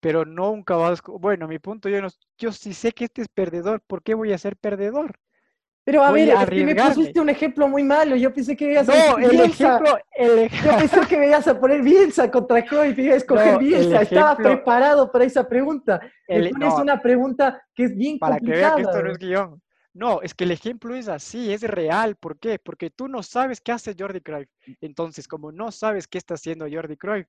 [0.00, 0.90] pero nunca vas.
[0.90, 2.08] a esco- Bueno, mi punto, yo no,
[2.38, 5.18] yo sí sé que este es perdedor, ¿por qué voy a ser perdedor?
[5.82, 8.14] Pero a Voy ver, a es que me pusiste un ejemplo muy malo.
[8.14, 9.76] Yo pensé que ibas a No, el Bielsa.
[9.78, 13.14] ejemplo, el ej- Yo pensé que me ibas a poner Bielsa contra Cruyff y iba
[13.14, 14.02] a escoger No, el Bielsa.
[14.02, 15.98] Estaba preparado para esa pregunta.
[16.28, 18.76] El- pones no, una pregunta que es bien para que vean complicada.
[18.76, 19.62] que esto no es guion.
[19.94, 22.14] No, es que el ejemplo es así, es real.
[22.14, 22.58] ¿Por qué?
[22.58, 24.48] Porque tú no sabes qué hace Jordi Cruyff.
[24.82, 27.26] Entonces, como no sabes qué está haciendo Jordi Cruyff,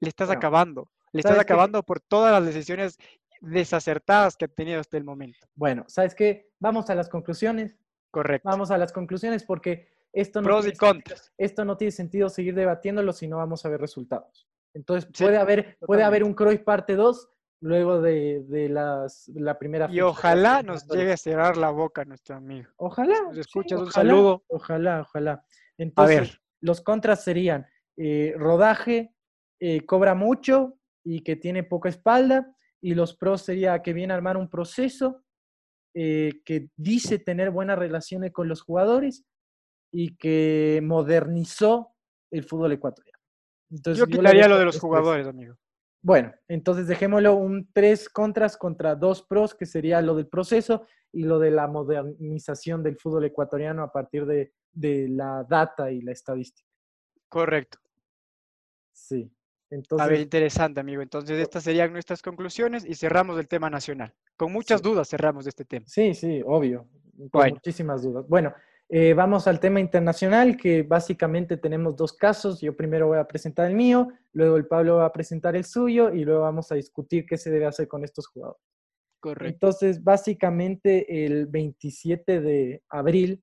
[0.00, 0.38] le estás Bueno.
[0.38, 0.88] acabando.
[1.14, 2.98] Le estás acabando por todas las decisiones
[3.40, 5.46] desacertadas que ha tenido hasta el momento.
[5.54, 6.50] Bueno, ¿sabes qué?
[6.58, 7.76] Vamos a las conclusiones.
[8.10, 8.48] Correcto.
[8.48, 11.32] Vamos a las conclusiones porque esto no, Pros y sentido, contras.
[11.36, 14.48] esto no tiene sentido seguir debatiéndolo si no vamos a ver resultados.
[14.72, 17.28] Entonces, Sí, puede, haber, puede haber un Cruyff parte 2
[17.60, 22.36] luego de, de las, la primera Y ojalá nos llegue a cerrar la boca nuestro
[22.36, 22.68] amigo.
[22.76, 23.14] Ojalá.
[23.22, 24.44] nos sí, escuchas, un saludo.
[24.48, 25.32] Ojalá, ojalá.
[25.32, 25.44] A
[25.78, 29.14] Entonces, ver, los contras serían eh, rodaje,
[29.60, 32.54] eh, cobra mucho y que tiene poca espalda.
[32.80, 35.22] Y los pros sería que viene a armar un proceso,
[35.94, 39.24] eh, que dice tener buenas relaciones con los jugadores
[39.92, 41.94] y que modernizó
[42.30, 43.18] el fútbol ecuatoriano.
[43.70, 45.56] Entonces, yo quitaría lo de los jugadores, amigo.
[46.02, 51.24] Bueno, entonces dejémoslo un tres contras contra dos pros, que sería lo del proceso y
[51.24, 56.12] lo de la modernización del fútbol ecuatoriano a partir de, de la data y la
[56.12, 56.68] estadística.
[57.28, 57.78] Correcto.
[58.92, 59.32] Sí.
[59.74, 61.02] A Entonces, ver, interesante, amigo.
[61.02, 64.14] Entonces, estas serían nuestras conclusiones y cerramos el tema nacional.
[64.36, 64.88] Con muchas Sí.
[64.88, 65.84] dudas cerramos de este tema.
[65.88, 67.54] sí, sí, obvio, con Bueno.
[67.54, 68.24] muchísimas dudas.
[68.28, 68.54] Bueno,
[68.88, 72.60] eh, vamos al tema internacional, que básicamente tenemos dos casos.
[72.60, 76.12] Yo primero voy a presentar el mío, luego el Pablo va a presentar el suyo
[76.12, 78.62] y luego vamos a discutir qué se debe hacer con estos jugadores.
[79.20, 79.46] Correcto.
[79.48, 83.42] Entonces, básicamente el 27 de abril,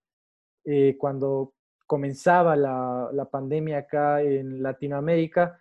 [0.63, 1.53] eh, cuando
[1.87, 5.60] comenzaba la, la pandemia acá en Latinoamérica,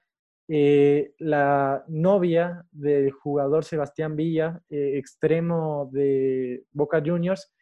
[0.53, 7.55] eh, la novia del jugador Sebastián Villa, eh, extremo de Boca Juniors,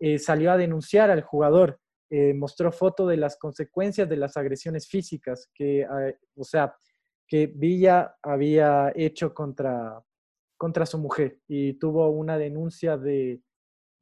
[0.00, 1.78] eh, salió a denunciar al jugador.
[2.10, 5.86] eh, mostró foto de las consecuencias de las agresiones físicas que,
[6.36, 6.74] o sea,
[7.26, 10.02] que Villa había hecho contra,
[10.56, 13.40] contra su mujer y tuvo una denuncia de,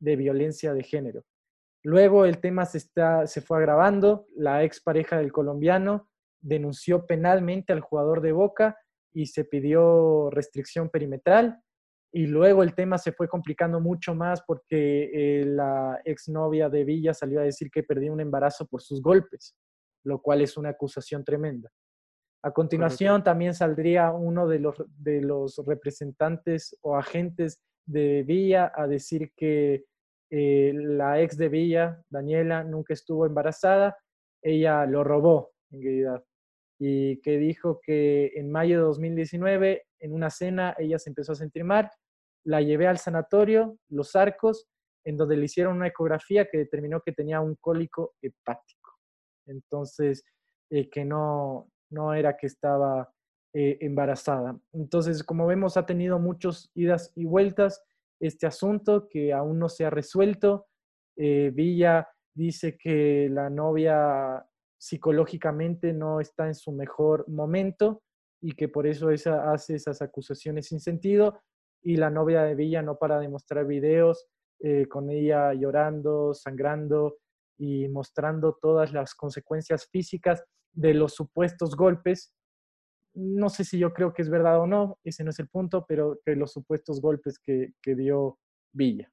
[0.00, 1.24] de violencia de género.
[1.84, 6.08] Luego el tema se, está, se fue agravando, la expareja del colombiano
[6.40, 8.76] denunció penalmente al jugador de Boca
[9.12, 11.60] y se pidió restricción perimetral.
[12.12, 17.12] Y luego el tema se fue complicando mucho más porque eh, la exnovia de Villa
[17.12, 19.54] salió a decir que perdió un embarazo por sus golpes,
[20.04, 21.70] lo cual es una acusación tremenda.
[22.42, 28.86] A continuación también saldría uno de los, de los representantes o agentes de Villa a
[28.86, 29.84] decir que
[30.30, 33.96] eh, la ex de Villa, Daniela, nunca estuvo embarazada,
[34.42, 36.24] ella lo robó en realidad
[36.78, 41.36] y que dijo que en mayo de 2019, en una cena, ella se empezó a
[41.36, 41.90] sentir mal,
[42.44, 44.68] la llevé al sanatorio, Los Arcos,
[45.04, 48.98] en donde le hicieron una ecografía que determinó que tenía un cólico hepático.
[49.46, 50.24] Entonces,
[50.70, 53.12] eh, que no, no era que estaba
[53.54, 54.58] eh, embarazada.
[54.72, 57.82] Entonces, como vemos, ha tenido muchas idas y vueltas
[58.20, 60.66] este asunto que aún no se ha resuelto.
[61.16, 64.46] Eh, Villa dice que la novia
[64.78, 68.02] psicológicamente no está en su mejor momento
[68.40, 71.40] y que por eso esa, hace esas acusaciones sin sentido.
[71.82, 74.26] Y la novia de Villa no para de mostrar videos
[74.60, 77.18] eh, con ella llorando, sangrando
[77.58, 82.34] y mostrando todas las consecuencias físicas de los supuestos golpes.
[83.14, 85.84] No sé si yo creo que es verdad o no, ese no es el punto,
[85.86, 88.38] pero de los supuestos golpes que, que dio
[88.72, 89.10] Villa.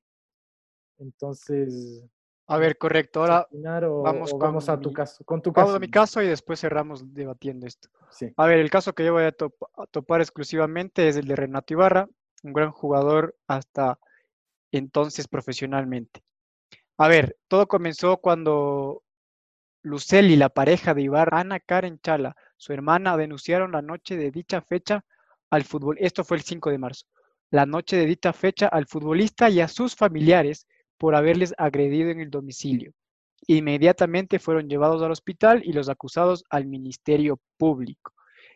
[0.99, 2.05] Entonces,
[2.47, 3.21] A ver, correcto.
[3.21, 3.47] Ahora
[3.89, 5.23] o, vamos o vamos con a tu mi- caso.
[5.25, 5.77] Con tu vamos caso.
[5.77, 7.89] a mi caso y después cerramos debatiendo esto.
[8.11, 8.31] Sí.
[8.37, 11.35] A ver, el caso que yo voy a, top- a topar exclusivamente es el de
[11.35, 12.07] Renato Ibarra,
[12.43, 13.97] un gran jugador hasta
[14.71, 16.23] entonces profesionalmente.
[16.97, 19.01] A ver, todo comenzó cuando
[19.81, 24.61] Luceli, la pareja de Ibarra, Ana Karen Chala, su hermana, denunciaron la noche de dicha
[24.61, 25.03] fecha
[25.49, 25.97] al fútbol.
[25.99, 27.05] Esto fue el 5 de marzo.
[27.51, 32.19] La noche de dicha fecha al futbolista y a sus familiares por haberles agredido en
[32.19, 32.91] el domicilio.
[33.47, 38.13] Inmediatamente fueron llevados al hospital y los acusados al Ministerio Público.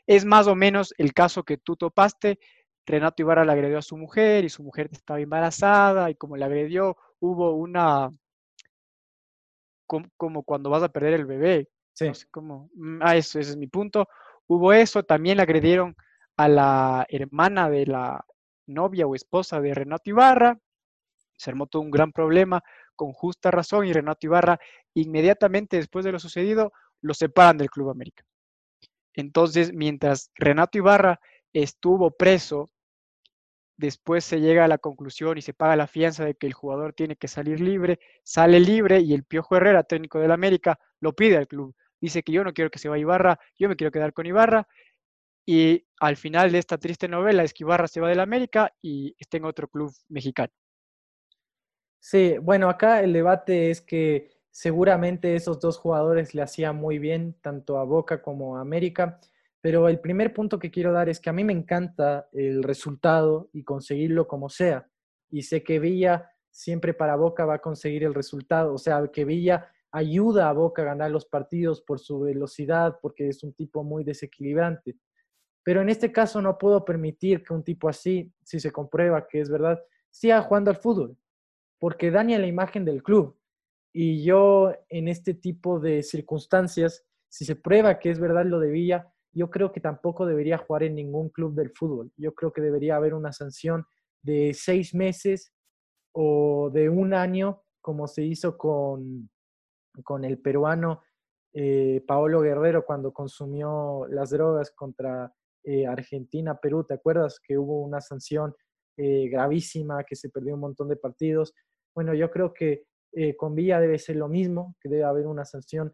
[0.07, 2.39] Es más o menos el caso que tú topaste.
[2.85, 6.45] Renato Ibarra le agredió a su mujer y su mujer estaba embarazada y como le
[6.45, 8.09] agredió hubo una,
[9.85, 12.07] com- como cuando vas a perder el bebé, Sí.
[12.07, 12.69] no sé cómo.
[12.73, 14.07] mm, Ah, eso, ese es mi punto.
[14.47, 15.95] Hubo eso, también le agredieron
[16.37, 18.25] a la hermana de la
[18.67, 20.57] novia o esposa de Renato Ibarra.
[21.39, 22.61] Se armó todo un gran problema
[22.95, 24.59] con justa razón y Renato Ibarra
[24.93, 28.23] inmediatamente después de lo sucedido lo separan del Club América.
[29.13, 31.19] Entonces, mientras Renato Ibarra
[31.53, 32.69] estuvo preso,
[33.77, 36.93] después se llega a la conclusión y se paga la fianza de que el jugador
[36.93, 41.37] tiene que salir libre, sale libre y el Piojo Herrera, técnico del América, lo pide
[41.37, 41.73] al club.
[42.01, 44.67] Dice que yo no quiero que se vaya Ibarra, yo me quiero quedar con Ibarra.
[45.45, 49.15] Y al final de esta triste novela es que Ibarra se va del América y
[49.17, 50.51] está en otro club mexicano.
[51.99, 57.35] Sí, bueno, acá el debate es que seguramente esos dos jugadores le hacían muy bien
[57.41, 59.19] tanto a Boca como a América,
[59.61, 63.49] Pero el primer punto que quiero dar es que a mí me encanta el resultado
[63.51, 64.87] y conseguirlo como sea.
[65.29, 68.73] Y sé que Villa siempre para Boca va a conseguir el resultado.
[68.73, 73.27] O sea, que Villa ayuda a Boca a ganar los partidos por su velocidad, porque
[73.27, 74.95] es un tipo muy desequilibrante.
[75.63, 79.41] Pero en este caso no puedo permitir que un tipo así, si se comprueba que
[79.41, 81.17] es verdad, siga jugando al fútbol,
[81.79, 83.37] porque daña la imagen del club.
[83.93, 88.69] Y yo en este tipo de circunstancias, si se prueba que es verdad lo de
[88.69, 92.11] Villa, yo creo que tampoco debería jugar en ningún club del fútbol.
[92.17, 93.85] Yo creo que debería haber una sanción
[94.21, 95.53] de seis meses
[96.11, 99.29] o de un año, como se hizo con,
[100.03, 101.03] con el peruano
[101.53, 106.83] eh, Paolo Guerrero cuando consumió las drogas contra eh, Argentina, Perú.
[106.83, 108.55] ¿Te acuerdas que hubo una sanción
[108.97, 111.53] eh, gravísima, que se perdió un montón de partidos?
[111.95, 112.85] Bueno, yo creo que
[113.37, 115.93] con Villa debe ser lo mismo, que debe haber una sanción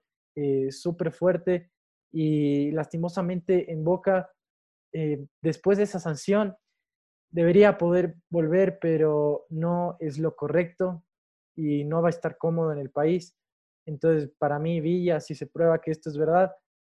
[0.69, 1.71] súper fuerte
[2.13, 4.31] y lastimosamente en Boca,
[5.41, 6.55] después de esa sanción,
[7.31, 11.03] debería poder volver, pero no es lo correcto
[11.57, 13.35] y no va a estar cómodo en el país.
[13.87, 16.51] Entonces, para mí, Villa, si se prueba que esto es verdad,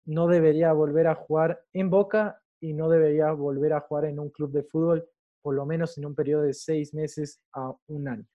[0.06, 4.30] no debería volver a jugar en Boca y no debería volver a jugar en un
[4.30, 5.08] club de fútbol,
[5.42, 8.28] por lo menos en un periodo de seis meses a un año.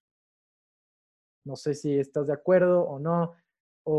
[1.45, 3.35] No sé si estás de acuerdo o no.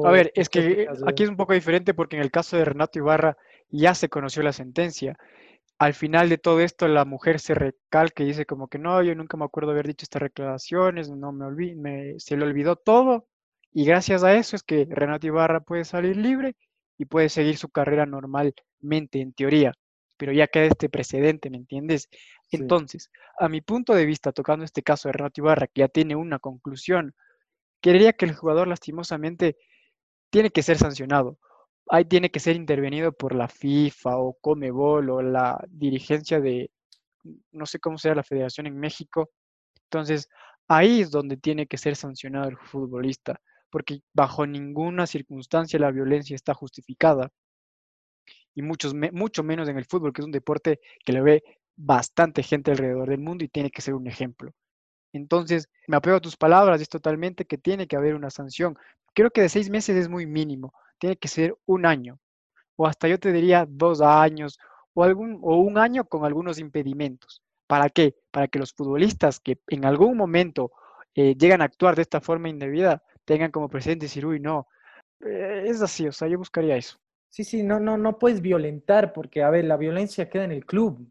[0.06, 2.99] a ver, es que aquí es un poco diferente porque en el caso de Renato
[2.99, 3.38] Ibarra
[3.69, 5.17] ya se conoció la sentencia
[5.82, 9.15] al final de todo esto la mujer se recalca y dice como que no, yo
[9.15, 13.25] nunca me acuerdo haber dicho estas declaraciones, no me, olvidé, se le olvidó todo
[13.73, 16.56] y gracias a eso es que Renato Ibarra puede salir libre
[16.99, 19.73] y puede seguir su carrera normalmente en teoría,
[20.17, 22.10] pero ya queda este precedente, ¿me entiendes?
[22.51, 26.15] Entonces, a mi punto de vista, tocando este caso de Renato Ibarra, que ya tiene
[26.15, 27.15] una conclusión,
[27.82, 29.58] quería que el jugador lastimosamente
[30.30, 31.38] tiene que ser sancionado
[31.91, 36.72] ahí tiene que ser intervenido por la FIFA o Comebol o la dirigencia de,
[37.52, 39.30] no sé cómo sea la federación en México.
[39.86, 40.30] Entonces,
[40.70, 46.36] ahí es donde tiene que ser sancionado el futbolista, porque bajo ninguna circunstancia la violencia
[46.36, 47.30] está justificada.
[48.56, 51.44] Y muchos, mucho menos en el fútbol, que es un deporte que le ve
[51.76, 54.54] bastante gente alrededor del mundo y tiene que ser un ejemplo.
[55.13, 58.78] Entonces, me apego a tus palabras, es totalmente que tiene que haber una sanción.
[59.13, 62.19] Creo que de seis meses es muy mínimo tiene que ser un año,
[62.76, 64.60] o hasta yo te diría dos años,
[64.93, 67.41] o, algún, o un año con algunos impedimentos.
[67.65, 68.15] ¿Para qué?
[68.30, 70.71] Para que los futbolistas que en algún momento
[71.15, 74.67] eh, llegan a actuar de esta forma indebida tengan como presente decir, uy, no,
[75.21, 77.00] eh, es así, o sea, yo buscaría eso.
[77.30, 80.65] Sí, sí, no, no, no puedes violentar porque, a ver, la violencia queda en el
[80.65, 81.08] club,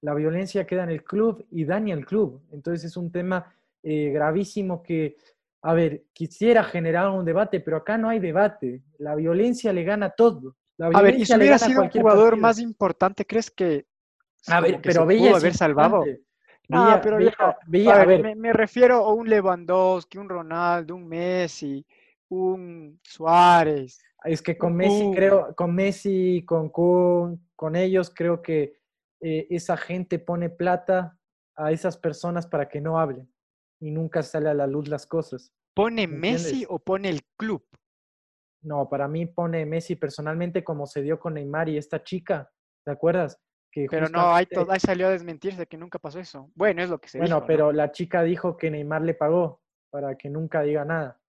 [0.00, 2.42] la violencia queda en el club y daña al club.
[2.52, 5.16] Entonces es un tema eh, gravísimo que
[5.62, 8.82] a ver, quisiera generar un debate, pero acá no hay debate.
[8.98, 10.56] La violencia le gana todo.
[10.78, 13.86] a ver, y si hubiera sido un jugador más importante, ¿crees que,
[14.46, 16.04] a ver, pero pudo haber salvado?
[16.68, 21.84] No, pero a ver, Me, refiero a un Lewandowski, un Ronaldo, un Messi,
[22.28, 24.00] un Suárez.
[24.24, 28.77] Es que con Messi creo, con Messi, con Kun, con ellos creo que
[29.20, 31.18] eh, esa gente pone plata
[31.56, 33.32] a esas personas para que no hablen
[33.80, 35.52] y nunca sale a la luz las cosas.
[35.74, 37.64] ¿Pone Messi o pone el club?
[38.62, 42.50] No, para mí pone Messi personalmente como se dio con Neymar y esta chica,
[42.84, 43.40] ¿te acuerdas?
[43.70, 44.46] Que pero no, ahí,
[44.80, 46.50] salió a desmentirse que nunca pasó eso.
[46.54, 50.16] Bueno, es lo que se Bueno, pero la chica dijo que Neymar le pagó para
[50.16, 51.20] que nunca diga nada.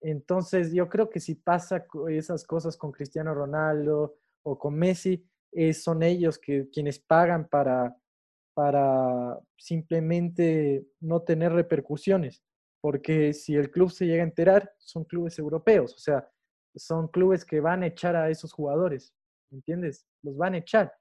[0.00, 5.72] Entonces, yo creo que si pasa esas cosas con Cristiano Ronaldo o con Messi, eh,
[5.74, 7.96] son ellos que, quienes pagan para,
[8.54, 12.42] para simplemente no tener repercusiones,
[12.80, 16.28] porque si el club se llega a enterar, son clubes europeos, o sea,
[16.74, 19.14] son clubes que van a echar a esos jugadores,
[19.50, 20.06] ¿entiendes?
[20.22, 20.92] Los van a echar.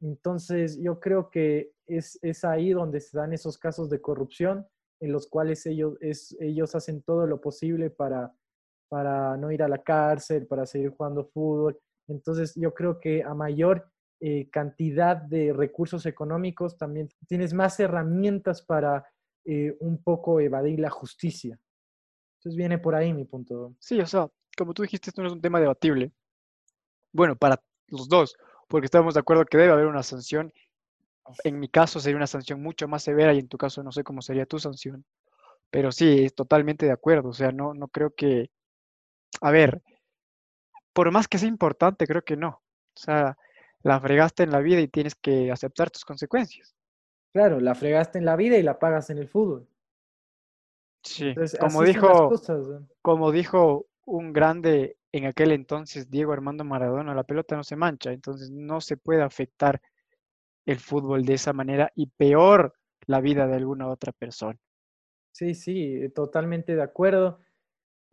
[0.00, 4.66] Entonces, yo creo que es, es ahí donde se dan esos casos de corrupción
[5.00, 5.96] en los cuales ellos,
[6.38, 8.32] ellos hacen todo lo posible para,
[8.88, 11.78] para no ir a la cárcel, para seguir jugando fútbol.
[12.12, 13.92] Entonces, yo creo que a mayor
[14.24, 19.04] eh, cantidad de recursos económicos, también tienes más herramientas para
[19.44, 21.58] eh, un poco evadir la justicia.
[22.38, 23.74] Entonces viene por ahí mi punto.
[23.80, 26.12] Sí, o sea, como tú dijiste, esto no es un tema debatible.
[27.12, 28.36] Bueno, para los dos,
[28.68, 30.52] porque estamos de acuerdo que debe haber una sanción.
[31.42, 34.04] En mi caso sería una sanción mucho más severa y en tu caso no sé
[34.04, 35.04] cómo sería tu sanción.
[35.70, 37.30] Pero sí, es totalmente de acuerdo.
[37.30, 38.50] O sea, no, no creo que...
[39.40, 39.82] A ver,
[40.92, 42.48] por más que sea importante, creo que no.
[42.48, 43.36] O sea,
[43.82, 46.74] la fregaste en la vida y tienes que aceptar tus consecuencias.
[47.32, 49.66] Claro, la fregaste en la vida y la pagas en el fútbol.
[51.02, 52.32] Sí, como dijo,
[53.00, 58.12] como dijo un grande en aquel entonces Diego Armando Maradona, la pelota no se mancha,
[58.12, 59.80] entonces no se puede afectar
[60.64, 62.74] el fútbol de esa manera y peor
[63.06, 64.58] la vida de alguna otra persona.
[65.32, 67.40] Sí, sí, totalmente de acuerdo.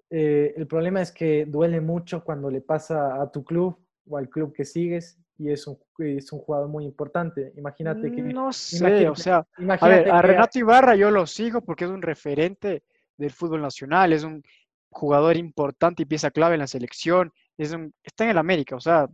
[0.10, 4.30] Eh, el problema es que duele mucho cuando le pasa a tu club o al
[4.30, 7.54] club que sigues y es un, es un jugador muy importante.
[7.56, 8.22] Imagínate que...
[8.22, 9.48] No sé, o sea,
[9.80, 12.84] a ver, a Renato Ibarra yo lo sigo porque es un referente
[13.18, 14.44] del fútbol nacional, es un
[14.90, 18.80] jugador importante y pieza clave en la selección, es un, está en el América, o
[18.80, 19.08] sea,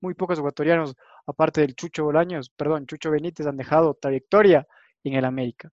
[0.00, 0.94] muy pocos ecuatorianos,
[1.26, 4.66] aparte del Chucho Bolaños, perdón, Chucho Benítez, han dejado trayectoria
[5.04, 5.70] en el América.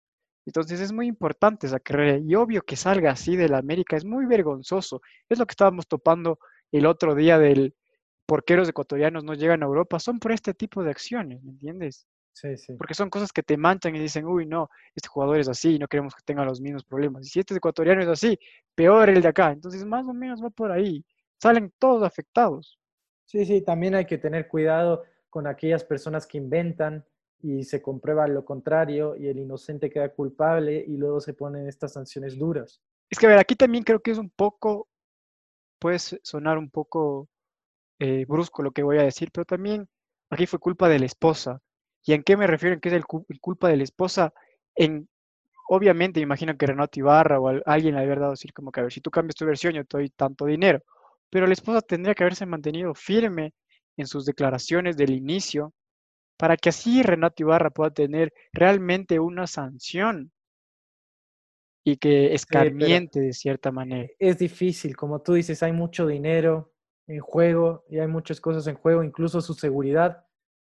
[0.47, 4.26] Entonces es muy importante esa carrera y obvio que salga así del América, es muy
[4.26, 5.01] vergonzoso.
[5.28, 6.38] Es lo que estábamos topando
[6.70, 7.74] el otro día del
[8.26, 11.53] por qué los ecuatorianos no llegan a Europa, son por este tipo de acciones, ¿me
[11.53, 12.07] entiendes?
[12.32, 12.74] Sí, sí.
[12.74, 15.78] Porque son cosas que te manchan y dicen, uy, no, este jugador es así y
[15.78, 17.26] no queremos que tenga los mismos problemas.
[17.26, 18.38] Y si este ecuatoriano es así,
[18.74, 19.53] peor el de acá.
[19.53, 21.05] Entonces, más o menos va por ahí.
[21.40, 22.78] Salen todos afectados.
[23.26, 27.05] Sí, sí, también hay que tener cuidado con aquellas personas que inventan
[27.45, 31.92] y se comprueba lo contrario y el inocente queda culpable y luego se ponen estas
[31.92, 32.80] sanciones duras.
[33.11, 34.88] Es que, a ver, aquí también creo que es un poco,
[35.78, 37.28] puede sonar un poco
[37.99, 39.86] eh, brusco lo que voy a decir, pero también
[40.30, 41.61] aquí fue culpa de la esposa.
[42.03, 42.76] ¿Y en qué me refiero?
[42.76, 44.32] En qué es el, culpa de la esposa.
[44.74, 45.07] En,
[45.68, 48.92] obviamente, imagino que Renato Ibarra o alguien le había dado decir como que, a ver,
[48.92, 50.80] si tú cambias tu versión, yo te doy tanto dinero.
[51.28, 53.53] Pero la esposa tendría que haberse mantenido firme
[53.99, 55.74] en sus declaraciones del inicio
[56.37, 60.32] para que así Renato Ibarra pueda tener realmente una sanción
[61.85, 64.09] y que escarmiente de cierta manera.
[64.18, 66.72] Es difícil, como tú dices, hay mucho dinero
[67.07, 70.24] en juego y hay muchas cosas en juego, incluso su seguridad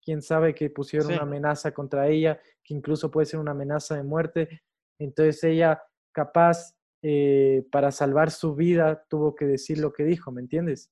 [0.01, 4.03] quién sabe que pusieron una amenaza contra ella, que incluso puede ser una amenaza de
[4.03, 4.61] muerte.
[4.99, 5.81] Entonces ella,
[6.11, 10.91] capaz, eh, para salvar su vida, tuvo que decir lo que dijo, ¿me entiendes?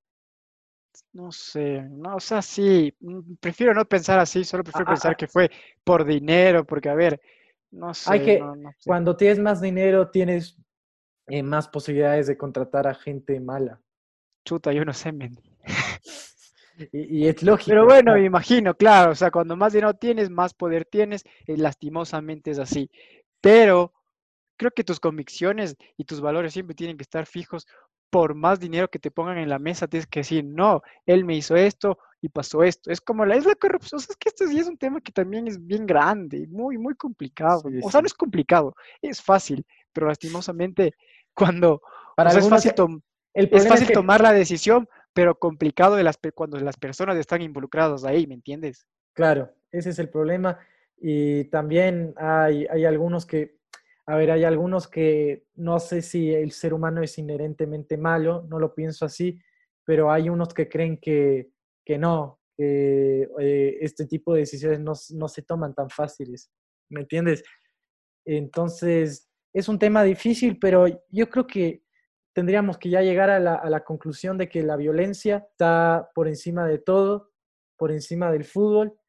[1.12, 4.94] No sé, no, o sea, sí, mm, prefiero no pensar así, solo prefiero ah, ah,
[4.94, 5.16] pensar ah.
[5.16, 5.50] que fue
[5.84, 7.20] por dinero, porque a ver,
[7.72, 8.12] no sé.
[8.12, 8.44] Hay que,
[8.86, 10.58] cuando tienes más dinero, tienes
[11.28, 13.82] eh, más posibilidades de contratar a gente mala.
[14.46, 15.40] Chuta, yo no sé, men.
[16.94, 17.72] Y, es lógico.
[17.72, 21.58] Pero bueno, me imagino, claro, o sea, cuando más dinero tienes, más poder tienes, eh,
[21.58, 22.90] lastimosamente es así.
[23.42, 23.94] Pero
[24.58, 27.68] creo que tus convicciones y tus valores siempre tienen que estar fijos.
[28.10, 31.36] Por más dinero que te pongan en la mesa, tienes que decir, no, él me
[31.36, 32.92] hizo esto y pasó esto.
[32.92, 33.98] Es como la, es la corrupción.
[33.98, 36.78] O sea, es que esto sí es un tema que también es bien grande, muy,
[36.78, 37.64] muy complicado.
[37.84, 40.94] o sea, no es complicado, es fácil, pero lastimosamente
[41.34, 41.82] cuando
[42.16, 42.74] Para es fácil,
[43.34, 48.28] es fácil tomar la decisión, pero complicado de las, cuando las personas están involucradas ahí,
[48.28, 48.86] ¿me entiendes?
[49.14, 50.60] Claro, ese es el problema.
[51.02, 53.59] Y también hay, hay algunos que,
[54.10, 58.58] a ver, hay algunos que no sé si el ser humano es inherentemente malo, no
[58.58, 59.40] lo pienso así,
[59.86, 61.52] pero hay unos que creen que,
[61.86, 63.28] que no, eh,
[63.82, 66.52] este tipo de decisiones no, no se toman tan fáciles,
[66.90, 67.44] ¿me entiendes?
[68.26, 71.84] Entonces, es un tema difícil, pero yo creo que
[72.34, 76.80] tendríamos que ya llegar a la, conclusión de que la violencia está por encima de
[76.80, 77.30] todo,
[77.78, 79.00] por encima del fútbol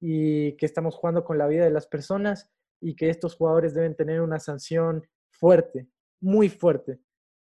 [0.00, 2.50] y que estamos jugando con la vida de las personas
[2.80, 5.86] y que estos jugadores deben tener una sanción fuerte,
[6.20, 7.00] muy fuerte,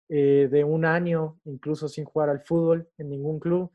[0.09, 3.73] eh, de un año, incluso sin jugar al fútbol en ningún club.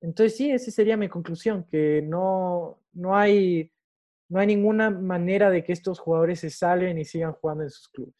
[0.00, 3.72] Entonces sí, esa sería mi conclusión, que no, no, hay,
[4.28, 7.88] no hay ninguna manera de que estos jugadores se salven y sigan jugando en sus
[7.88, 8.14] clubes.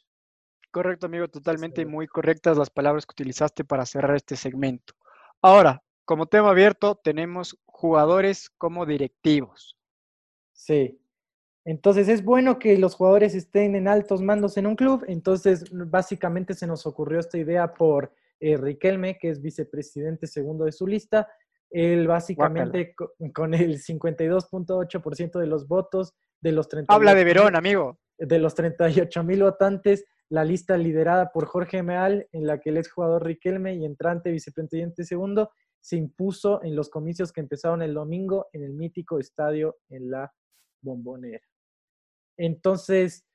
[0.70, 4.94] Correcto, amigo, totalmente muy correctas las palabras que utilizaste para cerrar este segmento.
[5.42, 9.76] Ahora, como tema abierto, tenemos jugadores como directivos.
[10.52, 10.98] Sí.
[11.66, 15.04] Entonces es bueno que los jugadores estén en altos mandos en un club.
[15.08, 20.70] Entonces, básicamente se nos ocurrió esta idea por eh, Riquelme, que es vicepresidente segundo de
[20.70, 21.28] su lista.
[21.68, 22.94] Él básicamente
[23.34, 26.94] con, el 52.8% de los votos de los 30.
[26.94, 27.98] Habla de Verón, amigo.
[28.16, 32.76] De los 38 mil votantes, la lista liderada por Jorge Meal, en la que el
[32.76, 35.50] exjugador Riquelme y entrante vicepresidente segundo
[35.80, 40.32] se impuso en los comicios que empezaron el domingo en el mítico estadio en la
[40.80, 41.42] Bombonera.
[42.37, 43.26] Entonces,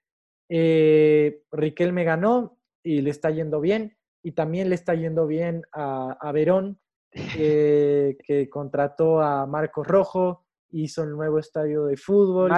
[0.50, 6.32] eh, Riquelme ganó y le está yendo bien, y también le está yendo bien a,
[6.34, 6.80] Verón,
[7.14, 12.52] eh, que contrató a Marcos Rojo, hizo el nuevo estadio de fútbol.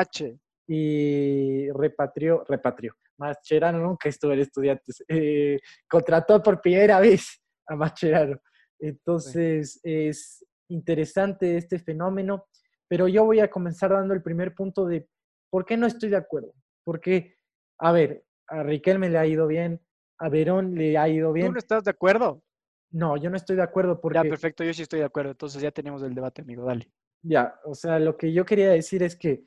[0.66, 5.04] Y repatrió, repatrió, Mascherano nunca estuvo en estudiantes.
[5.08, 8.40] Eh, contrató por primera vez a Mascherano.
[8.80, 12.46] Entonces es interesante este fenómeno,
[12.88, 15.08] pero yo voy a comenzar dando el primer punto de
[15.54, 16.52] por qué no estoy de acuerdo.
[16.84, 17.38] Porque,
[17.78, 19.80] a ver, a Riquelme le ha ido bien,
[20.18, 21.46] a Verón le ha ido bien.
[21.46, 22.42] ¿Tú no estás de acuerdo?
[22.90, 24.18] No, yo no estoy de acuerdo porque...
[24.18, 25.30] Ya, perfecto, yo sí estoy de acuerdo.
[25.30, 26.92] Entonces ya tenemos el debate, amigo, dale.
[27.22, 29.46] Ya, o sea, lo que yo quería decir es que,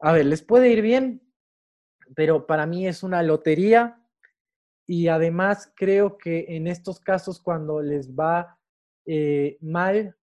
[0.00, 1.22] a ver, les puede ir bien,
[2.16, 4.04] pero para mí es una lotería
[4.88, 8.58] y además creo que en estos casos cuando les va
[9.06, 10.16] eh, mal,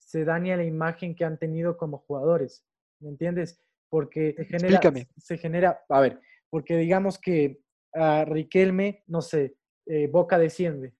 [0.00, 2.66] se daña la imagen que han tenido como jugadores,
[2.98, 3.63] ¿me entiendes?
[3.88, 5.08] Porque se genera, Explícame.
[5.16, 6.20] se genera, a ver,
[6.50, 7.60] porque digamos que
[7.92, 9.56] a Riquelme, no sé,
[9.86, 10.94] eh, Boca desciende.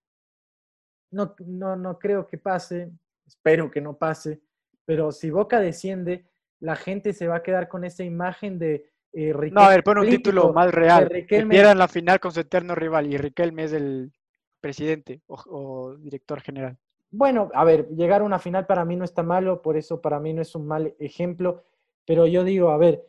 [1.10, 2.92] No, no, no creo que pase,
[3.26, 4.40] espero que no pase,
[4.84, 6.26] pero si Boca desciende,
[6.60, 9.98] la gente se va a quedar con esa imagen de eh, No, a ver, pon
[9.98, 11.08] un título más real.
[11.28, 14.12] Que pierdan la final con su eterno rival y Riquelme es el
[14.60, 16.78] presidente o, o director general.
[17.10, 20.18] Bueno, a ver, llegar a una final para mí no está malo, por eso para
[20.18, 21.62] mí no es un mal ejemplo,
[22.06, 23.02] pero yo digo, a ver,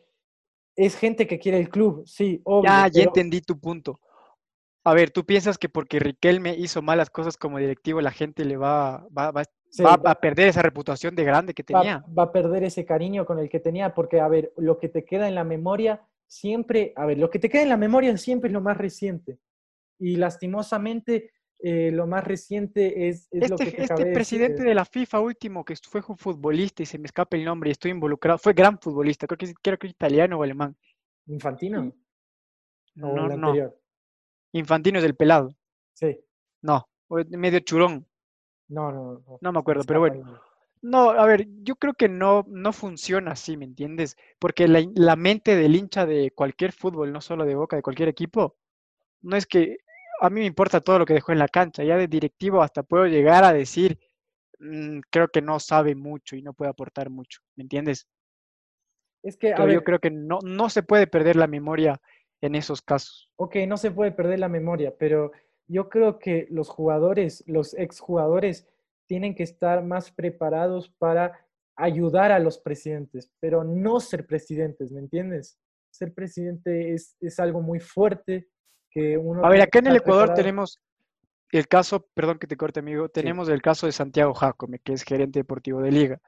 [0.76, 2.70] es gente que quiere el club, sí, obvio.
[2.70, 3.98] Ya, ya pero- entendí tu punto.
[4.84, 8.56] A ver, ¿tú piensas que porque Riquelme hizo malas cosas como directivo, la gente le
[8.56, 12.04] va, va, va- sí, va va- a perder esa reputación de grande que tenía?
[12.16, 15.04] va a perder ese cariño con el que tenía, porque, a ver, lo que te
[15.04, 18.48] queda en la memoria siempre, a ver, lo que te queda en la memoria siempre
[18.48, 19.38] es lo más reciente.
[19.98, 24.62] Y lastimosamente, eh, lo más reciente es, es lo que Este, te este de presidente
[24.62, 27.72] de la FIFA último que fue un futbolista y se me escapa el nombre y
[27.72, 30.76] estoy involucrado, fue gran futbolista, creo que es, creo que es italiano o alemán.
[31.26, 31.80] ¿Infantino?
[31.80, 31.92] ¿O
[32.94, 33.78] No, no, anterior?
[34.52, 35.50] Infantino es el pelado.
[35.94, 36.18] Sí,
[36.62, 38.06] No, o medio churón,
[38.68, 39.12] no, no.
[39.12, 40.40] No, no me acuerdo, pero bueno.
[40.82, 44.16] No, a ver, yo creo que no, no funciona así, ¿me entiendes?
[44.38, 48.08] Porque la, la mente del hincha de cualquier fútbol, no solo de Boca, de cualquier
[48.08, 48.56] equipo,
[49.22, 49.78] no es que
[50.20, 52.82] a mí me importa todo lo que dejó en la cancha, ya de directivo hasta
[52.82, 53.98] puedo llegar a decir,
[54.58, 58.08] "Mm, creo que no sabe mucho y no puede aportar mucho, ¿me entiendes?
[59.22, 62.00] Es que, a yo creo que no, no se puede perder la memoria
[62.40, 63.30] en esos casos.
[63.36, 65.32] Ok, no se puede perder la memoria, pero
[65.66, 68.68] yo creo que los jugadores, los exjugadores,
[69.06, 71.46] tienen que estar más preparados para
[71.76, 75.58] ayudar a los presidentes, pero no ser presidentes, ¿me entiendes?
[75.90, 78.48] Ser presidente es, es algo muy fuerte
[78.96, 80.42] que uno A ver, acá en el Ecuador preparado.
[80.42, 80.80] tenemos
[81.52, 85.02] el caso, perdón que te corte, amigo, tenemos el caso de Santiago Jacome, que es
[85.02, 86.18] gerente deportivo de Liga.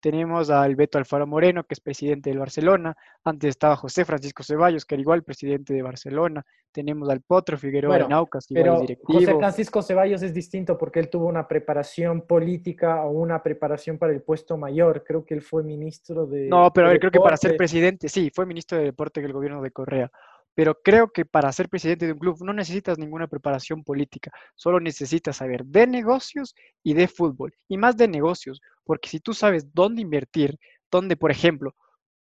[0.00, 2.94] Tenemos al Beto Alfaro Moreno, que es presidente del Barcelona.
[3.24, 6.44] Antes estaba José Francisco Ceballos, que era igual presidente de Barcelona.
[6.70, 9.38] Tenemos al Potro Figueroa Bueno, en Aucas, que igual Pero es José directivo.
[9.38, 14.20] Francisco Ceballos es distinto porque él tuvo una preparación política o una preparación para el
[14.20, 15.02] puesto mayor.
[15.04, 16.48] Creo que él fue ministro de.
[16.48, 19.22] No, pero a de ver, creo que para ser presidente, sí, fue ministro de Deporte
[19.22, 20.10] del gobierno de Correa.
[20.56, 24.80] Pero creo que para ser presidente de un club no necesitas ninguna preparación política, solo
[24.80, 29.72] necesitas saber de negocios y de fútbol, y más de negocios, porque si tú sabes
[29.74, 30.58] dónde invertir,
[30.90, 31.76] dónde, por ejemplo,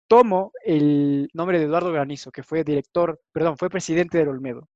[0.09, 4.69] tomo el nombre de Eduardo Granizo, que fue director, perdón, fue presidente del Olmedo,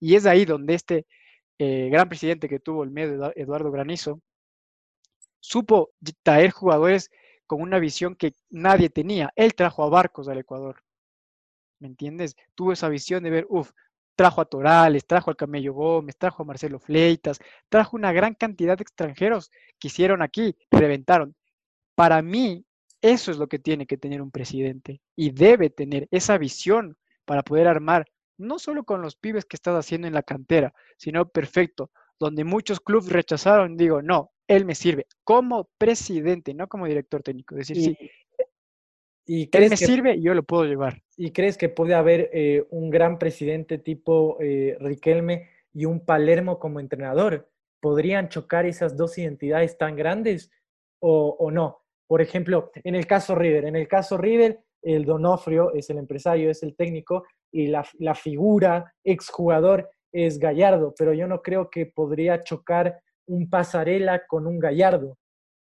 [0.00, 1.06] y es ahí donde este
[1.58, 4.20] eh, gran presidente que tuvo Olmedo, Edu- Eduardo Granizo,
[5.40, 5.92] supo
[6.22, 7.10] traer jugadores
[7.46, 9.32] con una visión que nadie tenía.
[9.34, 10.82] Él trajo a Barcos al Ecuador.
[11.78, 12.36] ¿Me entiendes?
[12.54, 13.72] Tuvo esa visión de ver, uff,
[14.16, 18.76] trajo a Torales, trajo al Camello Gómez, trajo a Marcelo Fleitas, trajo una gran cantidad
[18.76, 21.36] de extranjeros que hicieron aquí, reventaron.
[21.94, 22.64] Para mí,
[23.02, 27.42] eso es lo que tiene que tener un presidente y debe tener esa visión para
[27.42, 28.06] poder armar,
[28.38, 32.80] no solo con los pibes que estás haciendo en la cantera, sino perfecto, donde muchos
[32.80, 37.56] clubes rechazaron, digo, no, él me sirve como presidente, no como director técnico.
[37.56, 38.10] Es decir, sí,
[39.26, 41.02] Y, crees me que, sirve yo lo puedo llevar.
[41.16, 46.58] ¿Y crees que puede haber eh, un gran presidente tipo eh, Riquelme y un Palermo
[46.58, 47.50] como entrenador?
[47.80, 50.50] ¿Podrían chocar esas dos identidades tan grandes
[51.00, 51.82] o, o no?
[52.06, 56.48] Por ejemplo, en el caso River, en el caso River, el Donofrio es el empresario,
[56.48, 61.86] es el técnico y la, la figura exjugador es Gallardo, pero yo no creo que
[61.86, 65.18] podría chocar un pasarela con un Gallardo,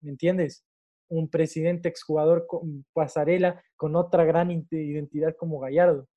[0.01, 0.65] ¿me entiendes?
[1.13, 6.09] Un presidente exjugador con pasarela con otra gran identidad como Gallardo.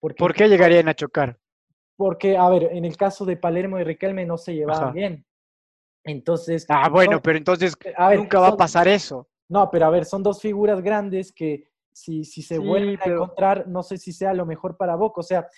[0.00, 1.38] Porque, ¿Por qué llegarían a chocar?
[1.96, 4.92] Porque, a ver, en el caso de Palermo y Riquelme no se llevaban Ajá.
[4.92, 5.26] bien.
[6.04, 6.66] Entonces.
[6.68, 9.28] Ah, bueno, pero entonces a ver, nunca va a pasar eso.
[9.48, 13.22] No, pero a ver, son dos figuras grandes que si, si se sí, vuelven pero...
[13.22, 15.20] a encontrar, no sé si sea lo mejor para Boca.
[15.20, 15.48] O sea,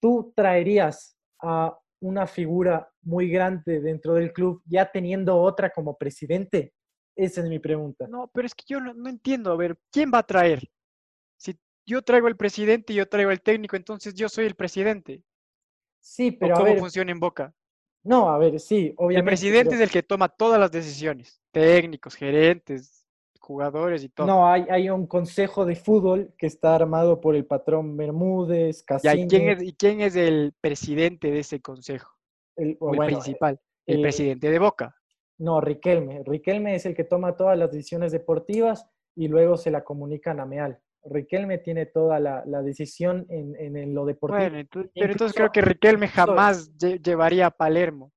[0.00, 6.72] tú traerías a una figura muy grande dentro del club ya teniendo otra como presidente.
[7.16, 8.06] Esa es mi pregunta.
[8.08, 9.50] No, pero es que yo no, no, entiendo.
[9.50, 10.70] A ver, ¿quién va a traer?
[11.38, 15.22] Si yo traigo el presidente y yo traigo el técnico, entonces yo soy el presidente.
[16.00, 17.54] Sí, pero ¿O ¿Cómo a ver, funciona en Boca?
[18.04, 19.18] No, a ver, sí, obviamente.
[19.18, 19.76] El presidente pero...
[19.76, 21.40] es el que toma todas las decisiones.
[21.50, 23.06] Técnicos, gerentes,
[23.40, 24.26] jugadores y todo.
[24.26, 28.84] No, hay, hay un consejo de fútbol que está armado por el patrón Bermúdez.
[29.14, 32.12] ¿Y quién, es, ¿Y quién es el presidente de ese consejo?
[32.56, 33.60] El, o el bueno, principal.
[33.86, 34.96] El, el, presidente de Boca.
[35.38, 36.22] No, Riquelme.
[36.24, 40.46] Riquelme es el que toma todas las decisiones deportivas y luego se la comunican a
[40.46, 40.78] Meal.
[41.04, 44.38] Riquelme tiene toda la, decisión en, lo deportivo.
[44.38, 48.12] Bueno, pero entonces creo que Riquelme jamás llevaría a Palermo.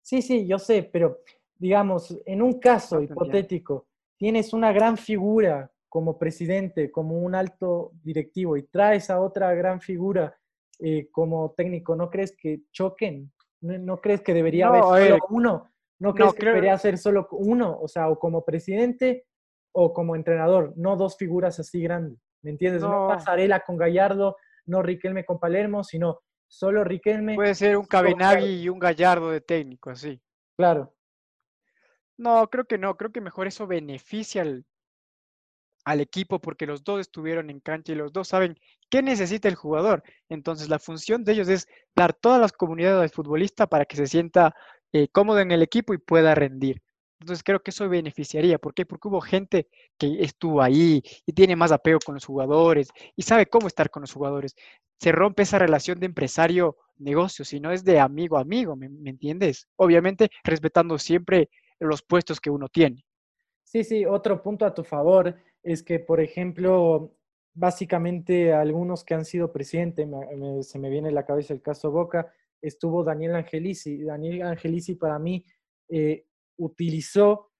[0.00, 1.20] Sí, sí, yo sé, pero
[1.56, 8.56] digamos, en un caso hipotético, tienes una gran figura como presidente, como un alto directivo
[8.56, 10.36] y traes a otra gran figura
[10.80, 13.30] eh, como técnico, ¿no crees que choquen?
[13.60, 15.71] ¿No, crees que debería haber solo uno?
[16.02, 17.78] ¿No crees que debería ser solo uno?
[17.80, 19.24] O sea, o como presidente
[19.72, 22.18] o como entrenador, no dos figuras así grandes.
[22.42, 22.82] ¿Me entiendes?
[22.82, 24.36] No, Pasarela con Gallardo,
[24.66, 27.36] no Riquelme con Palermo, sino solo Riquelme.
[27.36, 30.20] Puede ser un Cabenagui y un Gallardo de técnico, así.
[30.56, 30.92] Claro.
[32.18, 32.96] No, creo que no.
[32.96, 34.66] Creo que mejor eso beneficia al,
[35.84, 38.58] al equipo porque los dos estuvieron en cancha y los dos saben
[38.90, 40.02] qué necesita el jugador.
[40.28, 44.08] Entonces la función de ellos es dar todas las comunidades al futbolista para que se
[44.08, 44.52] sienta
[44.92, 46.82] eh, cómodo en el equipo y pueda rendir.
[47.20, 48.58] Entonces creo que eso beneficiaría.
[48.58, 48.84] ¿Por qué?
[48.84, 53.46] Porque hubo gente que estuvo ahí y tiene más apego con los jugadores y sabe
[53.46, 54.56] cómo estar con los jugadores.
[54.98, 59.68] Se rompe esa relación de empresario-negocio, si no es de amigo-amigo, ¿me, ¿me entiendes?
[59.76, 63.04] Obviamente respetando siempre los puestos que uno tiene.
[63.64, 67.14] Sí, sí, otro punto a tu favor es que, por ejemplo,
[67.54, 70.06] básicamente algunos que han sido presidente,
[70.62, 72.32] se me viene a la cabeza el caso Boca,
[72.62, 74.02] estuvo Daniel Angelici.
[74.02, 75.44] Daniel Angelici para mí
[75.88, 76.24] eh,
[76.56, 77.50] utilizó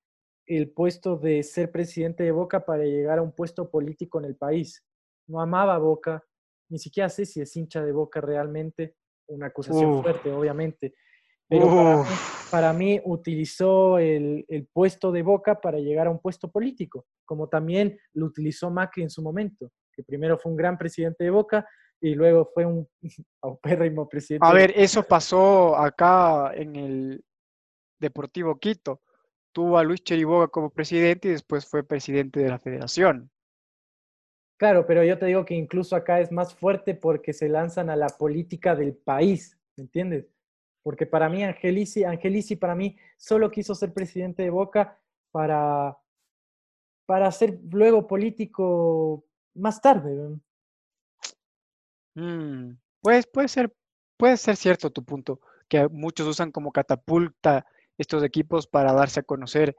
[0.46, 4.36] el puesto de ser presidente de Boca para llegar a un puesto político en el
[4.36, 4.84] país.
[5.26, 6.24] No amaba Boca,
[6.70, 8.96] ni siquiera sé si es hincha de Boca realmente,
[9.28, 10.94] una acusación fuerte, obviamente.
[11.48, 12.04] Pero
[12.50, 17.98] para mí, utilizó el, puesto de Boca para llegar a un puesto político, como también
[18.14, 21.66] lo utilizó Macri en su momento, que primero fue un gran presidente de Boca
[22.02, 22.86] y luego fue un
[23.40, 24.46] aupérrimo presidente.
[24.46, 27.24] A ver, eso pasó acá en el
[27.98, 29.00] Deportivo Quito.
[29.52, 33.30] Tuvo a Luis Cheriboga como presidente y después fue presidente de la federación.
[34.58, 37.96] Claro, pero yo te digo que incluso acá es más fuerte porque se lanzan a
[37.96, 40.26] la política del país, ¿me entiendes?
[40.82, 45.00] Porque para mí Angelici, Angelici para mí solo quiso ser presidente de Boca
[45.30, 45.96] para,
[47.06, 49.24] para ser luego político
[49.54, 50.40] más tarde.
[52.14, 53.74] Mm, pues puede ser,
[54.16, 57.66] puede ser cierto tu punto, que muchos usan como catapulta
[57.98, 59.76] estos equipos para darse a conocer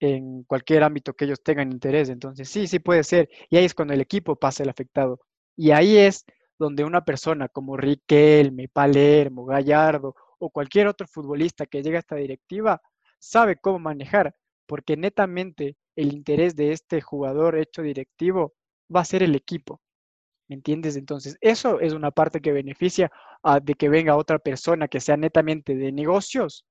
[0.00, 2.10] en cualquier ámbito que ellos tengan interés.
[2.10, 3.30] Entonces, sí, sí puede ser.
[3.50, 5.20] Y ahí es cuando el equipo pasa el afectado.
[5.56, 6.24] Y ahí es
[6.58, 12.16] donde una persona como Riquelme, Palermo, Gallardo o cualquier otro futbolista que llegue a esta
[12.16, 12.80] directiva
[13.18, 14.34] sabe cómo manejar,
[14.66, 18.54] porque netamente el interés de este jugador hecho directivo
[18.94, 19.81] va a ser el equipo.
[20.52, 20.96] ¿Me entiendes?
[20.96, 23.10] Entonces, eso es una parte que beneficia
[23.42, 26.66] a, de que venga otra persona que sea netamente de negocios.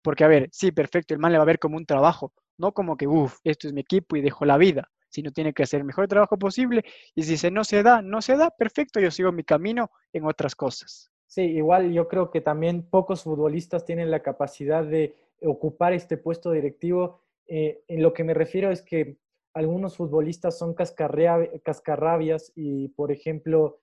[0.00, 2.70] Porque, a ver, sí, perfecto, el man le va a ver como un trabajo, no
[2.70, 5.80] como que, uff, esto es mi equipo y dejo la vida, sino tiene que hacer
[5.80, 6.84] el mejor trabajo posible.
[7.16, 10.24] Y si se no se da, no se da, perfecto, yo sigo mi camino en
[10.24, 11.10] otras cosas.
[11.26, 16.52] Sí, igual yo creo que también pocos futbolistas tienen la capacidad de ocupar este puesto
[16.52, 17.22] directivo.
[17.48, 19.16] Eh, en lo que me refiero es que
[19.56, 23.80] algunos futbolistas son cascarrabias y, por ejemplo,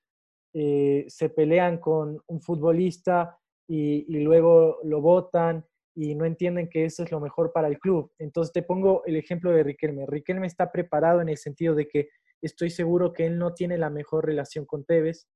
[0.53, 5.65] eh, se pelean con un futbolista y, y, luego lo votan
[5.95, 8.11] y no entienden que eso es lo mejor para el club.
[8.19, 10.05] Entonces te pongo el ejemplo de Riquelme.
[10.05, 12.09] Riquelme está preparado en el sentido de que
[12.39, 15.27] estoy seguro que él no tiene la mejor relación con Tevez,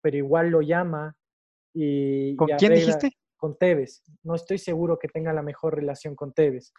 [0.00, 1.18] pero igual lo llama
[1.74, 3.10] y, ¿Con quién dijiste?
[3.36, 4.02] Con Tevez.
[4.22, 6.72] No estoy seguro que tenga la mejor relación con Tevez.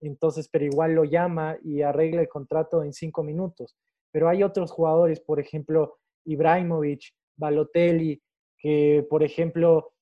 [0.00, 3.76] Entonces, pero igual lo llama y arregla el contrato en cinco minutos.
[4.10, 8.20] Pero hay otros jugadores, por ejemplo, Ibrahimovic, Balotelli,
[8.58, 9.92] que, por ejemplo,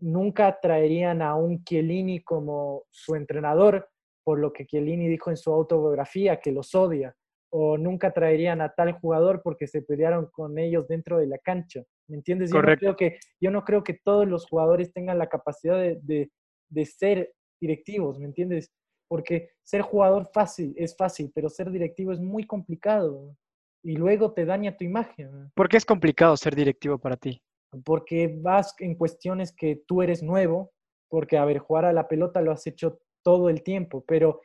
[0.00, 3.88] nunca traerían a un Chiellini como su entrenador,
[4.24, 7.14] por lo que Chiellini dijo en su autobiografía, que los odia
[7.50, 11.82] o nunca traerían a tal jugador porque se pelearon con ellos dentro de la cancha.
[12.06, 12.50] ¿Me entiendes?
[12.50, 16.30] Yo no, creo que, yo no creo que todos los jugadores tengan la capacidad de,
[16.68, 18.70] de, ser directivos, ¿me entiendes?
[19.08, 23.34] Porque ser jugador fácil es fácil, pero ser directivo es muy complicado
[23.82, 25.50] y luego te daña tu imagen.
[25.54, 27.42] ¿Por qué es complicado ser directivo para ti?
[27.84, 30.72] Porque vas en cuestiones que tú eres nuevo,
[31.08, 34.40] porque, a ver, jugar a la pelota lo has hecho todo el tiempo, pero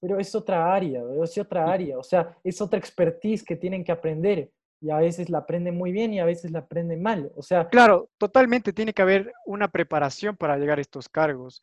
[0.00, 3.92] pero es otra área, es otra área, o sea, es otra expertise que tienen que
[3.92, 7.42] aprender y a veces la aprenden muy bien y a veces la aprenden mal, o
[7.42, 7.68] sea...
[7.68, 11.62] Claro, totalmente tiene que haber una preparación para llegar a estos cargos,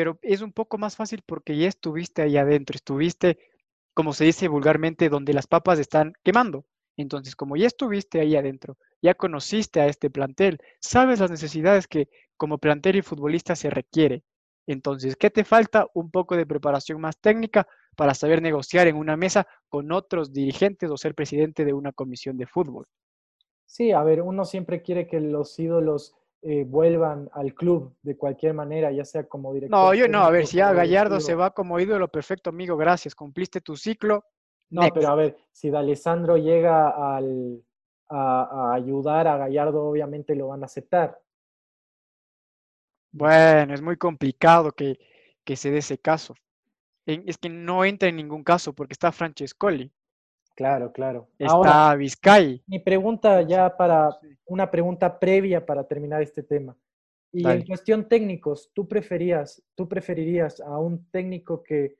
[0.00, 3.38] pero es un poco más fácil porque ya estuviste ahí adentro, estuviste,
[3.92, 6.64] como se dice vulgarmente, donde las papas están quemando.
[6.96, 12.08] Entonces, como ya estuviste ahí adentro, ya conociste a este plantel, sabes las necesidades que
[12.38, 14.22] como plantel y futbolista se requiere.
[14.66, 15.86] Entonces, ¿qué te falta?
[15.92, 20.90] Un poco de preparación más técnica para saber negociar en una mesa con otros dirigentes
[20.90, 22.86] o ser presidente de una comisión de fútbol.
[23.66, 28.54] Sí, a ver, uno siempre quiere que los ídolos eh, vuelvan al club de cualquier
[28.54, 29.78] manera, ya sea como director.
[29.78, 33.14] No, yo no, a ver, si ya Gallardo se va como ídolo, perfecto, amigo, gracias,
[33.14, 34.24] cumpliste tu ciclo.
[34.70, 34.94] No, next.
[34.94, 37.62] pero a ver, si D'Alessandro llega al,
[38.08, 41.20] a, a ayudar a Gallardo, obviamente lo van a aceptar.
[43.12, 44.98] Bueno, es muy complicado que,
[45.44, 46.34] que se dé ese caso.
[47.06, 49.92] Es que no entra en ningún caso porque está Francescoli,
[50.54, 51.28] Claro, claro.
[51.38, 52.62] está Ahora, Vizcay.
[52.66, 54.10] mi pregunta ya para
[54.46, 56.76] una pregunta previa para terminar este tema.
[57.32, 61.96] Y en cuestión técnicos, ¿tú preferías, tú preferirías a un técnico que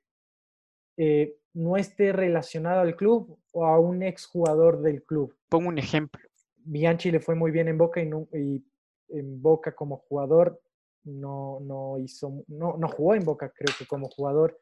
[0.97, 5.35] eh, no esté relacionado al club o a un exjugador del club?
[5.49, 6.21] Pongo un ejemplo.
[6.57, 8.63] Bianchi le fue muy bien en Boca y, no- y
[9.09, 10.61] en Boca como jugador
[11.05, 14.61] no, no hizo, no, no jugó en Boca, creo que como jugador.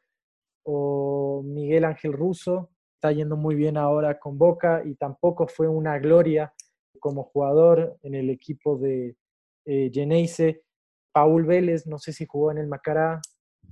[0.63, 2.69] O Miguel Ángel Russo
[2.99, 6.53] está yendo muy bien ahora con Boca y tampoco fue una gloria
[6.99, 9.15] como jugador en el equipo de
[9.63, 10.65] eh, Geneise.
[11.13, 13.21] Paul Vélez, no sé si jugó en el Macará,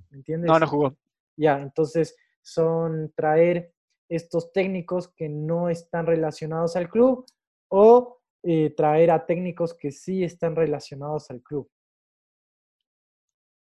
[0.10, 0.48] ¿me entiendes?
[0.48, 0.98] No, no jugó.
[1.36, 3.74] Ya, entonces son traer
[4.08, 7.26] estos técnicos que no están relacionados al club
[7.68, 11.70] o eh, traer a técnicos que sí están relacionados al club.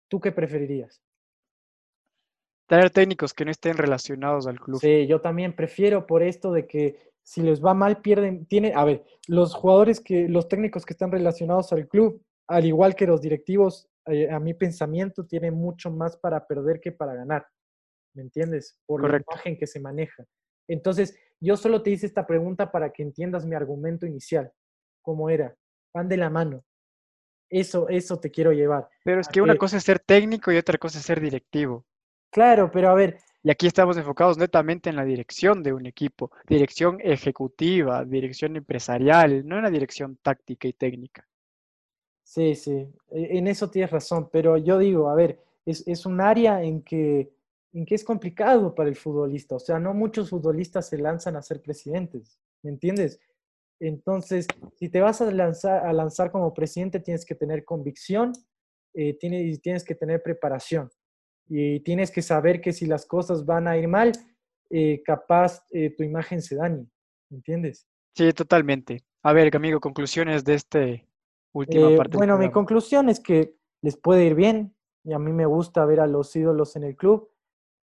[0.07, 1.03] ¿Tú qué preferirías?
[2.71, 4.79] Traer técnicos que no estén relacionados al club.
[4.79, 8.85] Sí, yo también prefiero por esto de que si les va mal pierden, tiene, a
[8.85, 13.19] ver, los jugadores que, los técnicos que están relacionados al club, al igual que los
[13.21, 17.45] directivos, eh, a mi pensamiento, tienen mucho más para perder que para ganar.
[18.15, 18.79] ¿Me entiendes?
[18.85, 19.29] Por Correcto.
[19.31, 20.23] la imagen que se maneja.
[20.69, 24.49] Entonces, yo solo te hice esta pregunta para que entiendas mi argumento inicial.
[25.01, 25.53] ¿Cómo era?
[25.93, 26.63] Van de la mano.
[27.49, 28.87] Eso, eso te quiero llevar.
[29.03, 31.85] Pero es que una que- cosa es ser técnico y otra cosa es ser directivo.
[32.31, 36.31] Claro, pero a ver, Y aquí estamos enfocados netamente en la dirección de un equipo,
[36.47, 41.27] dirección ejecutiva, dirección empresarial, no en la dirección táctica y técnica.
[42.23, 42.71] Sí, sí,
[43.09, 46.81] e- en eso tienes razón, pero yo digo, a ver, es, es un área en
[46.83, 47.31] que,
[47.73, 51.41] en que es complicado para el futbolista, o sea, no muchos futbolistas se lanzan a
[51.41, 53.19] ser presidentes, ¿me entiendes?
[53.79, 58.33] Entonces, si te vas a lanzar, a lanzar como presidente, tienes que tener convicción,
[58.93, 60.89] eh, tienes, y tienes que tener preparación
[61.53, 64.13] y tienes que saber que si las cosas van a ir mal,
[64.69, 66.87] eh, capaz eh, tu imagen se dañe,
[67.29, 67.89] ¿me entiendes?
[68.15, 69.03] Sí, totalmente.
[69.21, 71.07] A ver, amigo, conclusiones de este
[71.53, 74.73] última Eh, parte bueno, mi conclusión es que les puede ir bien
[75.03, 77.29] y a mí me gusta ver a los ídolos en el club,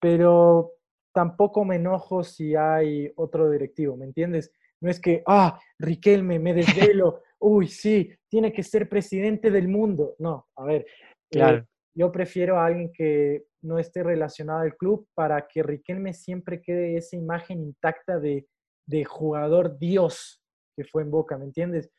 [0.01, 0.73] pero
[1.13, 4.51] tampoco me enojo si hay otro directivo, ¿me entiendes?
[4.81, 10.17] No es que, ah, Riquelme, me desvelo, uy, sí, tiene que ser presidente del mundo.
[10.19, 10.87] No, a ver,
[11.31, 11.67] eh, Claro.
[11.95, 16.97] Yo prefiero a alguien que no esté relacionado al club para que Riquelme siempre quede
[16.97, 18.47] esa imagen intacta de,
[18.87, 20.43] de jugador Dios
[20.75, 21.91] que fue en Boca, ¿me entiendes?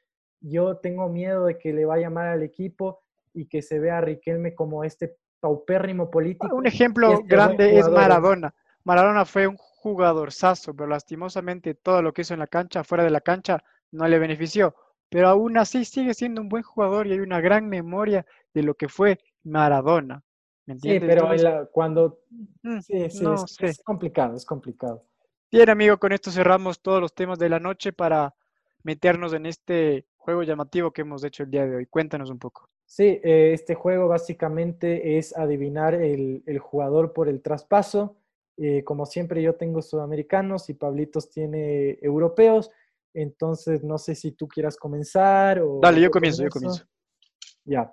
[0.41, 3.02] Yo tengo miedo de que le vaya mal al equipo
[3.34, 6.56] y que se vea a Riquelme como este paupérrimo político.
[6.56, 7.89] Un ejemplo este grande es.
[7.89, 8.54] Maradona.
[8.84, 13.10] Maradona fue un jugadorzazo, pero lastimosamente todo lo que hizo en la cancha, fuera de
[13.10, 14.76] la cancha, no le benefició.
[15.10, 18.74] Pero aún así sigue siendo un buen jugador y hay una gran memoria de lo
[18.76, 20.24] que fue Maradona.
[20.66, 21.10] ¿Me Sí, entiendes?
[21.10, 22.20] pero en Entonces, la- cuando...
[22.30, 25.06] mm, Sí, sí, no es, complicado, es complicado.
[25.52, 28.34] Bien, amigo, con esto cerramos todos los temas de la noche para
[28.84, 31.86] meternos en este juego llamativo que hemos hecho el día de hoy.
[31.86, 32.70] Cuéntanos un poco.
[32.86, 38.18] Sí, eh, este juego básicamente es adivinar el, el jugador por el traspaso.
[38.58, 42.70] Eh, como siempre yo tengo sudamericanos y Pablitos tiene europeos,
[43.14, 45.80] entonces no sé si tú quieras comenzar o...
[45.82, 46.84] Dale, yo comienzo, yo comienzo.
[47.66, 47.89] Ya.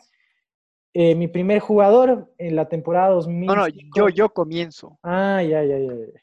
[0.93, 3.57] Eh, mi primer jugador en la temporada No, 2005...
[3.57, 4.99] no, yo, yo comienzo.
[5.03, 5.93] Ah, ya, ya, ya.
[5.95, 6.21] ya.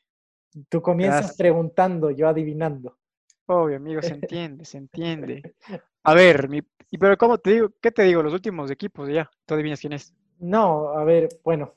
[0.69, 1.37] Tú comienzas Gracias.
[1.37, 2.97] preguntando, yo adivinando.
[3.45, 5.55] Obvio, amigo, se entiende, se entiende.
[6.03, 6.61] A ver, mi,
[6.99, 7.69] pero ¿cómo te digo?
[7.81, 8.21] ¿Qué te digo?
[8.23, 9.29] Los últimos equipos, ya.
[9.45, 10.13] Tú adivinas quién es.
[10.39, 11.73] No, a ver, bueno,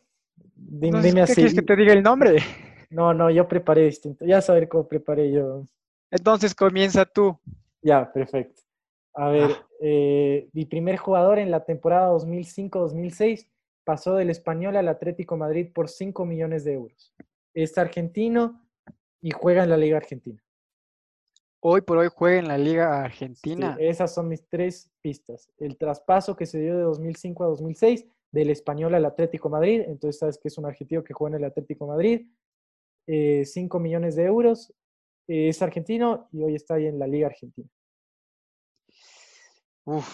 [0.56, 1.34] dim- Entonces, dime ¿qué así.
[1.34, 2.36] quieres que te diga el nombre?
[2.90, 4.24] No, no, yo preparé distinto.
[4.24, 5.62] Ya saber cómo preparé yo.
[6.10, 7.38] Entonces comienza tú.
[7.82, 8.62] Ya, perfecto.
[9.14, 9.66] A ver, Ah.
[9.80, 13.48] Eh, mi primer jugador en la temporada 2005-2006
[13.84, 17.14] pasó del Español al Atlético Madrid por 5 millones de euros.
[17.54, 18.62] Es argentino
[19.20, 20.42] y juega en la Liga Argentina.
[21.62, 23.76] Hoy por hoy juega en la Liga Sí, Argentina.
[23.80, 25.50] esas son mis tres pistas.
[25.58, 30.18] El traspaso que se dio de 2005 a 2006 del Español al Atlético Madrid, entonces
[30.18, 32.26] sabes que es un argentino que juega en el Atlético Madrid,
[33.06, 34.72] 5 millones de euros,
[35.26, 37.68] eh, es argentino y hoy está ahí en la Liga Argentina.
[39.84, 40.08] Uf.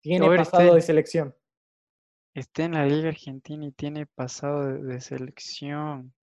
[0.00, 1.34] Tiene pasado este- de selección.
[2.34, 6.14] Está en la Liga Argentina y tiene pasado de, de selección.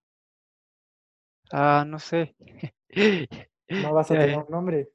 [1.53, 2.37] Ah, no sé.
[3.69, 4.91] No vas a tener un nombre.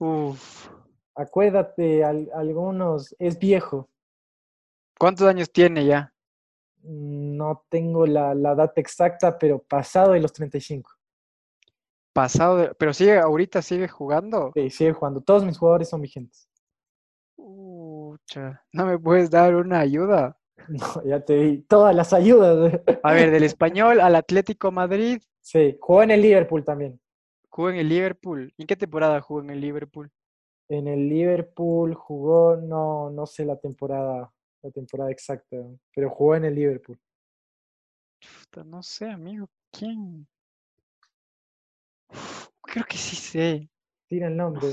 [0.00, 0.68] Uf.
[1.14, 3.88] Acuérdate, al- algunos, es viejo.
[4.98, 6.12] ¿Cuántos años tiene ya?
[6.82, 10.90] No tengo la, la data exacta, pero pasado de los 35.
[12.12, 14.50] Pasado de- Pero sigue, ahorita sigue jugando.
[14.54, 15.20] Sí, sigue jugando.
[15.20, 16.48] Todos mis jugadores son vigentes.
[18.72, 20.38] ¿No me puedes dar una ayuda?
[20.68, 22.80] No, ya te di todas las ayudas.
[23.02, 26.98] A ver, del español al Atlético Madrid, Sí, jugó en el Liverpool también.
[27.50, 28.52] jugó en el Liverpool.
[28.56, 30.10] ¿En qué temporada jugó en el Liverpool?
[30.70, 35.56] En el Liverpool jugó, no, no sé la temporada, la temporada exacta,
[35.94, 36.98] pero jugó en el Liverpool.
[38.64, 39.50] No sé, amigo.
[39.70, 40.26] ¿Quién?
[42.08, 43.68] Uf, Creo que sí sé.
[44.08, 44.68] Tira el nombre.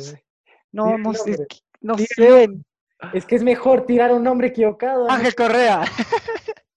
[0.71, 1.45] No, no sé.
[1.81, 2.47] No sé.
[3.13, 5.05] Es que es mejor tirar un nombre equivocado.
[5.07, 5.13] ¿no?
[5.13, 5.83] Ángel Correa.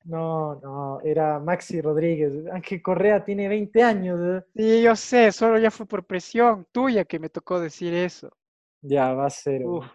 [0.05, 2.33] No, no, era Maxi Rodríguez.
[2.53, 4.21] Ángel Correa tiene 20 años.
[4.23, 4.45] ¿eh?
[4.55, 8.31] Sí, yo sé, solo ya fue por presión tuya que me tocó decir eso.
[8.83, 9.65] Ya, va a ser.
[9.65, 9.87] Uf,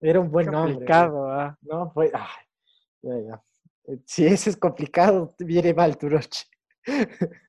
[0.00, 0.70] Era un buen nombre.
[0.70, 0.74] ¿eh?
[0.76, 1.58] complicado, ¿ah?
[1.60, 2.46] No, pues, ay,
[3.02, 3.42] ya, ya.
[3.86, 6.46] Eh, Si ese es complicado, viene mal tu noche.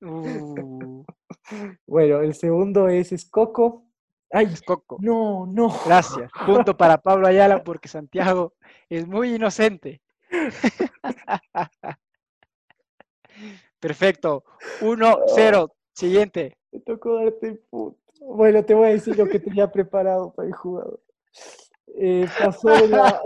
[0.01, 1.03] Uh,
[1.87, 3.84] Bueno, el segundo es Escoco.
[4.35, 4.97] Ay, Coco.
[4.99, 5.73] no, no.
[5.85, 6.29] Gracias.
[6.45, 8.53] Punto para Pablo Ayala porque Santiago
[8.89, 10.01] es muy inocente.
[13.79, 14.43] Perfecto.
[14.81, 15.71] 1-0.
[15.93, 16.57] Siguiente.
[16.73, 17.97] Me tocó darte el punto.
[18.19, 20.99] Bueno, te voy a decir lo que tenía preparado para el jugador.
[21.97, 23.21] Eh, pasó de la,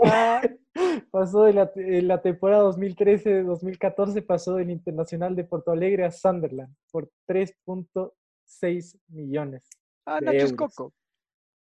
[1.10, 6.72] pasó de la, en la temporada 2013-2014, pasó del Internacional de Porto Alegre a Sunderland
[6.92, 9.68] por 3.6 millones.
[10.06, 10.52] Ah, Nacho es.
[10.52, 10.92] Coco.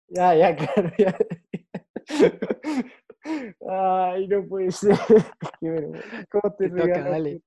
[0.08, 1.16] Ya, ya, claro, ya.
[3.68, 4.96] Ay, no puede ser.
[6.32, 7.42] ¿Cómo te Te toca, dale.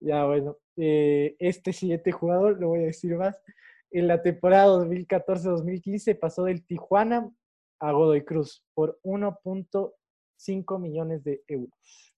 [0.00, 0.56] Ya, bueno.
[0.76, 3.40] eh, este siguiente jugador, lo voy a decir más.
[3.90, 7.30] En la temporada 2014-2015 pasó del Tijuana
[7.80, 12.14] a Godoy Cruz por 1.5 millones de euros.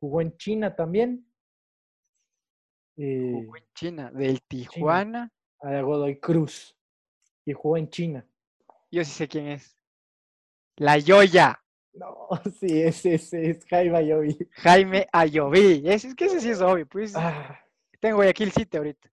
[0.00, 1.26] Jugó en China también.
[2.96, 4.10] eh, Jugó en China.
[4.12, 5.30] Del Tijuana.
[5.60, 6.76] a Godoy Cruz.
[7.46, 8.26] Y jugó en China.
[8.94, 9.76] Yo sí sé quién es.
[10.76, 11.60] La Yoya.
[11.94, 12.28] No,
[12.60, 14.38] sí, ese, ese es Jaime Ayoví.
[14.52, 15.82] Jaime Ayoví.
[15.84, 16.86] Es, es que ese sí es obvio.
[16.86, 17.58] Pues Ah,
[18.00, 19.10] tengo Guayaquil City ahorita.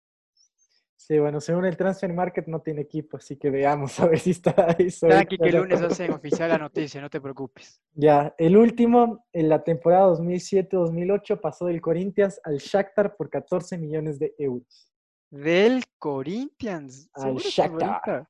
[0.95, 4.31] sí, bueno, según el Transfer Market no tiene equipo, así que veamos a ver si
[4.31, 4.91] está ahí.
[4.91, 7.81] sobre Tranqui que el lunes hacen oficial la noticia, no te preocupes.
[7.93, 14.19] Ya, el último, en la temporada 2007-2008, pasó del Corinthians al Shakhtar por 14 millones
[14.19, 14.91] de euros.
[15.31, 17.09] Del Corinthians.
[17.13, 18.27] Al Shakhtar.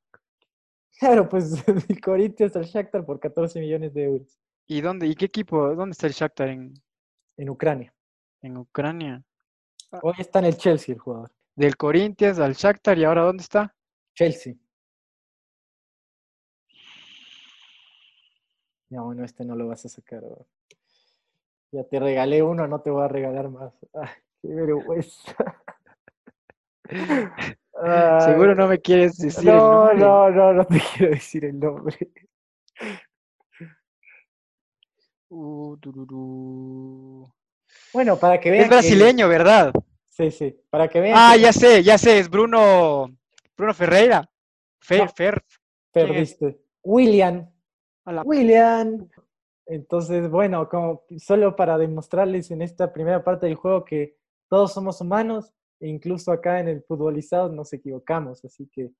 [1.01, 5.07] Claro, pues del Corinthians al Shakhtar por 14 millones de euros ¿Y dónde?
[5.07, 5.73] ¿Y qué equipo?
[5.73, 6.75] ¿Dónde está el Shakhtar en,
[7.37, 7.91] en Ucrania.
[8.43, 9.23] en Ucrania?
[10.03, 11.31] Hoy está en el Chelsea el jugador.
[11.55, 13.75] Del Corinthians al Shakhtar y ahora ¿dónde está?
[14.13, 14.53] Chelsea.
[18.89, 20.21] Ya, bueno, este no lo vas a sacar.
[21.71, 23.73] Ya te regalé uno, no te voy a regalar más.
[23.93, 25.35] Ay, qué vergüenza.
[28.25, 29.97] Seguro no me quieres decir el No, nombre.
[29.97, 31.97] no, no, no te quiero decir el nombre.
[35.29, 37.25] Uh.
[37.93, 38.63] Bueno, para que vean.
[38.63, 39.73] Es que- brasileño, ¿verdad?
[40.09, 40.59] Sí, sí.
[40.69, 41.15] Para que vean.
[41.17, 43.07] Ah, que ya sé, ya sé, es Bruno,
[43.57, 44.29] Bruno Ferreira.
[44.79, 45.07] Fer, No.
[45.09, 45.43] Fer,
[45.91, 46.59] perdiste.
[46.84, 47.49] William.
[48.25, 49.07] William.
[49.67, 54.17] Entonces, bueno, como solo para demostrarles en esta primera parte del juego que
[54.49, 58.91] todos somos humanos, e incluso acá en el futbolizado nos equivocamos, así que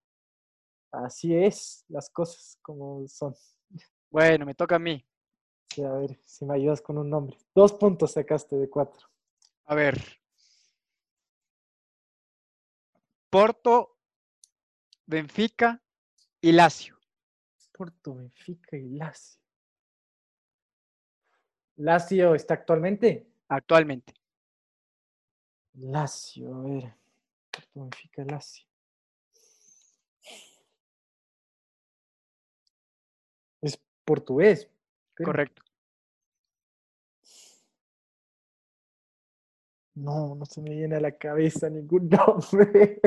[0.92, 3.36] así es las cosas como son.
[4.10, 5.06] Bueno, me toca a mí.
[5.70, 7.38] Sí, a ver si me ayudas con un nombre.
[7.54, 9.08] Dos puntos sacaste de cuatro.
[9.66, 10.02] A ver.
[13.30, 14.00] Porto,
[15.06, 15.82] Benfica
[16.42, 16.98] y Lazio.
[17.72, 19.40] Porto, Benfica y Lazio.
[21.78, 23.32] Lazio está actualmente.
[23.48, 24.14] Actualmente.
[25.76, 26.94] Lazio, a ver.
[27.74, 28.66] Benfica, Lazio.
[33.62, 34.70] Es portugués.
[35.16, 35.62] Correcto.
[39.96, 42.10] No, no se me viene a la cabeza ningún
[42.52, 43.00] nombre.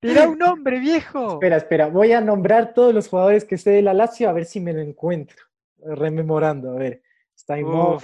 [0.00, 1.34] Tira un nombre, viejo.
[1.34, 1.86] espera, espera.
[1.86, 4.72] Voy a nombrar todos los jugadores que sé de la Lazio a ver si me
[4.72, 5.46] lo encuentro.
[5.78, 7.02] Rememorando, a ver.
[7.42, 7.98] Está no,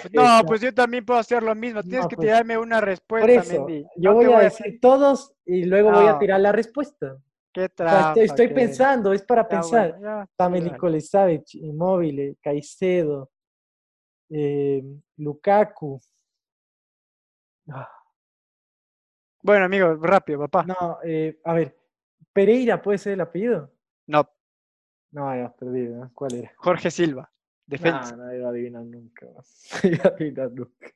[0.46, 1.80] pues yo también puedo hacer lo mismo.
[1.82, 3.86] Tienes No, que pues, tirarme una Por respuesta, eso, Mendy.
[3.96, 7.16] yo No voy a decir todos y luego voy a tirar la respuesta.
[7.52, 8.20] Qué O sea, trampa.
[8.20, 9.98] estoy, pensando, es para Ya, pensar.
[10.50, 13.30] bueno, Savic, Immobile, Caicedo,
[14.30, 14.82] eh,
[15.16, 16.00] Lukaku,
[17.70, 17.88] Ah,
[19.42, 20.64] Bueno, amigo, rápido, papá.
[20.64, 21.76] No, eh, a ver,
[22.32, 23.70] Pereira puede ser el apellido.
[24.06, 24.28] No,
[25.12, 26.10] No, ya perdí, ¿no?
[26.12, 26.52] ¿Cuál era?
[26.56, 27.30] Jorge Silva,
[27.68, 28.16] defensa.
[28.16, 29.26] No, no iba a adivinar nunca.
[29.82, 30.88] No iba a adivinar nunca.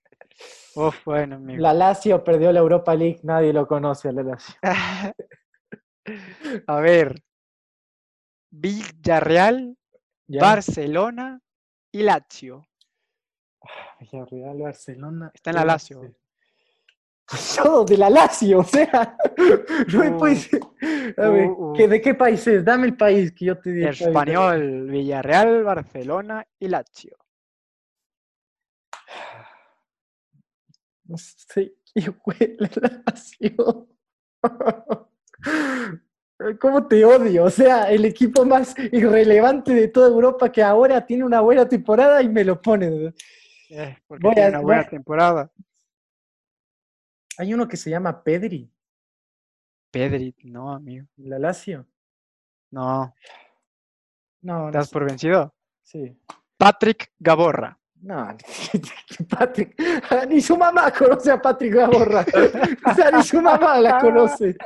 [0.75, 1.61] Uf, bueno, amigo.
[1.61, 4.55] La Lazio perdió la Europa League, nadie lo conoce a la Lazio.
[6.67, 7.23] A ver.
[8.51, 9.77] Villarreal,
[10.27, 10.41] ¿Ya?
[10.41, 11.41] Barcelona
[11.93, 12.67] y Lazio.
[14.01, 15.31] Villarreal, Barcelona.
[15.35, 16.15] Está en la Lazio.
[17.57, 19.17] Todo de la Lazio, o sea,
[19.93, 20.51] no Uh, puedes.
[21.17, 21.73] A ver, uh, uh.
[21.75, 22.65] ¿qué- ¿de qué país es?
[22.65, 23.91] Dame el país que yo te diga.
[23.91, 27.17] Español, Villarreal, Barcelona y Lazio.
[31.05, 33.89] No sé qué huele la Lazio.
[36.61, 37.45] ¿Cómo te odio?
[37.45, 42.21] O sea, el equipo más irrelevante de toda Europa que ahora tiene una buena temporada
[42.23, 43.15] y me lo pones.
[43.71, 45.51] Eh, porque Voy tiene a- una buena temporada.
[47.39, 48.71] Hay uno que se llama Pedri,
[49.91, 51.07] Pedri, no, amigo.
[51.17, 51.87] la Lazio.
[52.71, 53.15] No,
[54.43, 54.93] No, no ¿estás sé.
[54.93, 55.55] por vencido?
[55.83, 56.17] Sí.
[56.57, 57.79] Patrick Gaborra.
[57.97, 58.37] No,
[59.31, 59.77] Patrick,
[60.29, 62.25] ni su mamá conoce a Patrick Gaborra.
[62.91, 64.57] O sea, ni su mamá la conoce.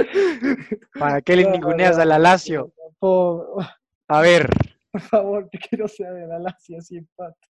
[0.98, 2.72] ¿Para qué le No, ninguneas no, a la Lazio?
[2.98, 3.62] Por,
[4.08, 4.48] A ver,
[4.90, 7.48] por favor, que no sea de la Lazio así empate.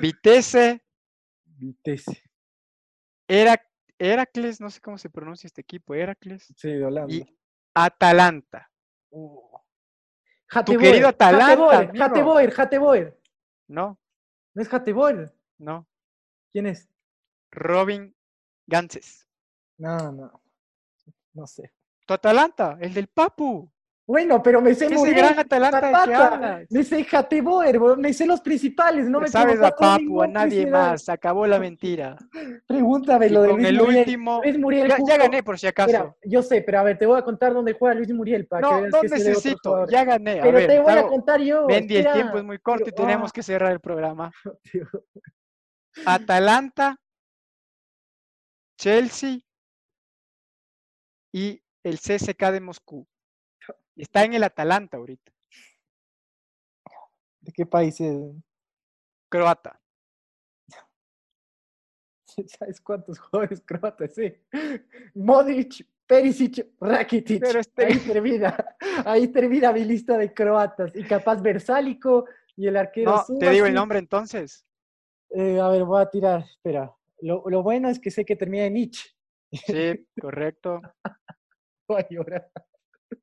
[0.00, 0.82] Vitesse,
[1.44, 2.22] Vitesse.
[3.28, 3.68] Herac-
[4.02, 6.52] Heracles, no sé cómo se pronuncia este equipo, Heracles.
[6.56, 7.14] Sí, de Holanda.
[7.14, 7.24] Y
[7.74, 8.70] Atalanta.
[9.10, 9.40] Uh.
[10.48, 11.90] querido Atalanta.
[12.04, 13.20] Hateboer, Hateboer.
[13.68, 13.98] No,
[14.54, 15.34] ¿No es Hateboer?
[15.58, 15.86] no.
[16.52, 16.88] ¿Quién es?
[17.50, 18.14] Robin
[18.66, 19.26] Ganses.
[19.78, 20.42] No, no.
[21.32, 21.72] No sé.
[22.06, 23.72] Tu Atalanta, el del Papu.
[24.04, 26.74] Bueno, pero me sé Muriel, gran Atalanta que.
[26.74, 29.08] Me sé Hateboer, bro, me sé los principales.
[29.08, 31.08] No me sabes a Papu, a nadie más.
[31.08, 32.16] Acabó la mentira.
[32.66, 33.98] Pregúntame lo de Luis el Muriel.
[34.00, 34.40] último.
[34.42, 35.86] Luis Muriel Ya, gané por si acaso.
[35.86, 38.66] Mira, yo sé, pero a ver, te voy a contar dónde juega Luis Muriel para
[38.66, 39.86] que no, veas no que necesito.
[39.86, 40.40] Ya gané.
[40.40, 41.66] A Pero ver, te voy a contar yo.
[41.66, 44.32] Mendy, el tiempo es muy corto y tenemos ah, que cerrar el programa.
[44.72, 44.86] tío.
[46.06, 46.96] Atalanta,
[48.76, 49.38] Chelsea
[51.32, 53.06] y el CSK de Moscú.
[53.96, 55.32] Está en el Atalanta ahorita,
[57.40, 58.16] ¿De qué país es?
[59.28, 59.80] croata.
[62.58, 64.14] ¿Sabes cuántos jugadores croatas?
[64.14, 64.32] Sí.
[65.14, 67.40] Modric, Perisic, Rakitic.
[67.40, 68.76] Pero este- Ahí termina.
[69.04, 70.94] Ahí termina mi lista de croatas.
[70.94, 72.26] Y capaz Versálico
[72.56, 74.64] y el arquero No, te digo el nombre entonces.
[75.30, 76.40] Eh, a ver, voy a tirar.
[76.44, 76.94] Espera.
[77.20, 79.14] Lo, lo bueno es que sé que termina en Ich.
[79.52, 80.80] Sí, correcto.
[81.88, 82.50] Voy a llorar.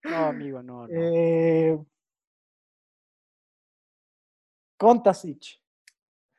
[0.04, 0.88] No, amigo, no.
[0.88, 0.90] no.
[0.92, 1.78] Eh,
[4.78, 5.60] Kontasic.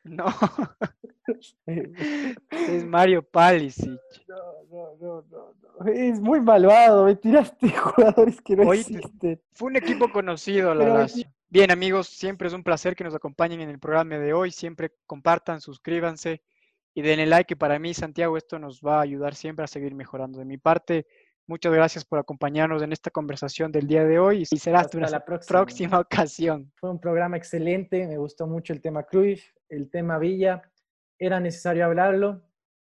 [0.03, 0.25] No,
[1.67, 3.99] es Mario Palisic.
[4.27, 4.35] No,
[4.71, 5.91] no, no, no, no.
[5.91, 7.05] Es muy malvado.
[7.05, 9.41] Me tiraste jugadores que no te- existen.
[9.51, 11.27] Fue un equipo conocido, la Lazio.
[11.49, 14.49] Bien, amigos, siempre es un placer que nos acompañen en el programa de hoy.
[14.51, 16.41] Siempre compartan, suscríbanse
[16.95, 17.47] y denle like.
[17.49, 20.39] Que para mí, Santiago, esto nos va a ayudar siempre a seguir mejorando.
[20.39, 21.05] De mi parte,
[21.51, 24.97] muchas gracias por acompañarnos en esta conversación del día de hoy y será hasta Hasta
[24.97, 25.59] una la próxima.
[25.59, 26.71] próxima ocasión.
[26.75, 30.61] Fue un programa excelente, me gustó mucho el tema Cruyff, el tema Villa.
[31.19, 32.41] Era necesario hablarlo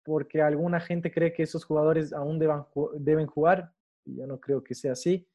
[0.02, 2.64] porque alguna gente cree que esos jugadores aún deban
[2.98, 3.72] deben jugar
[4.06, 5.28] y yo no creo que sea así.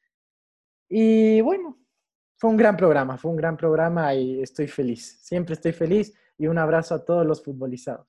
[0.88, 1.78] Y bueno,
[2.36, 5.20] fue un gran programa, fue un gran programa y estoy feliz.
[5.22, 8.08] Siempre estoy feliz y un abrazo a todos los futbolizados.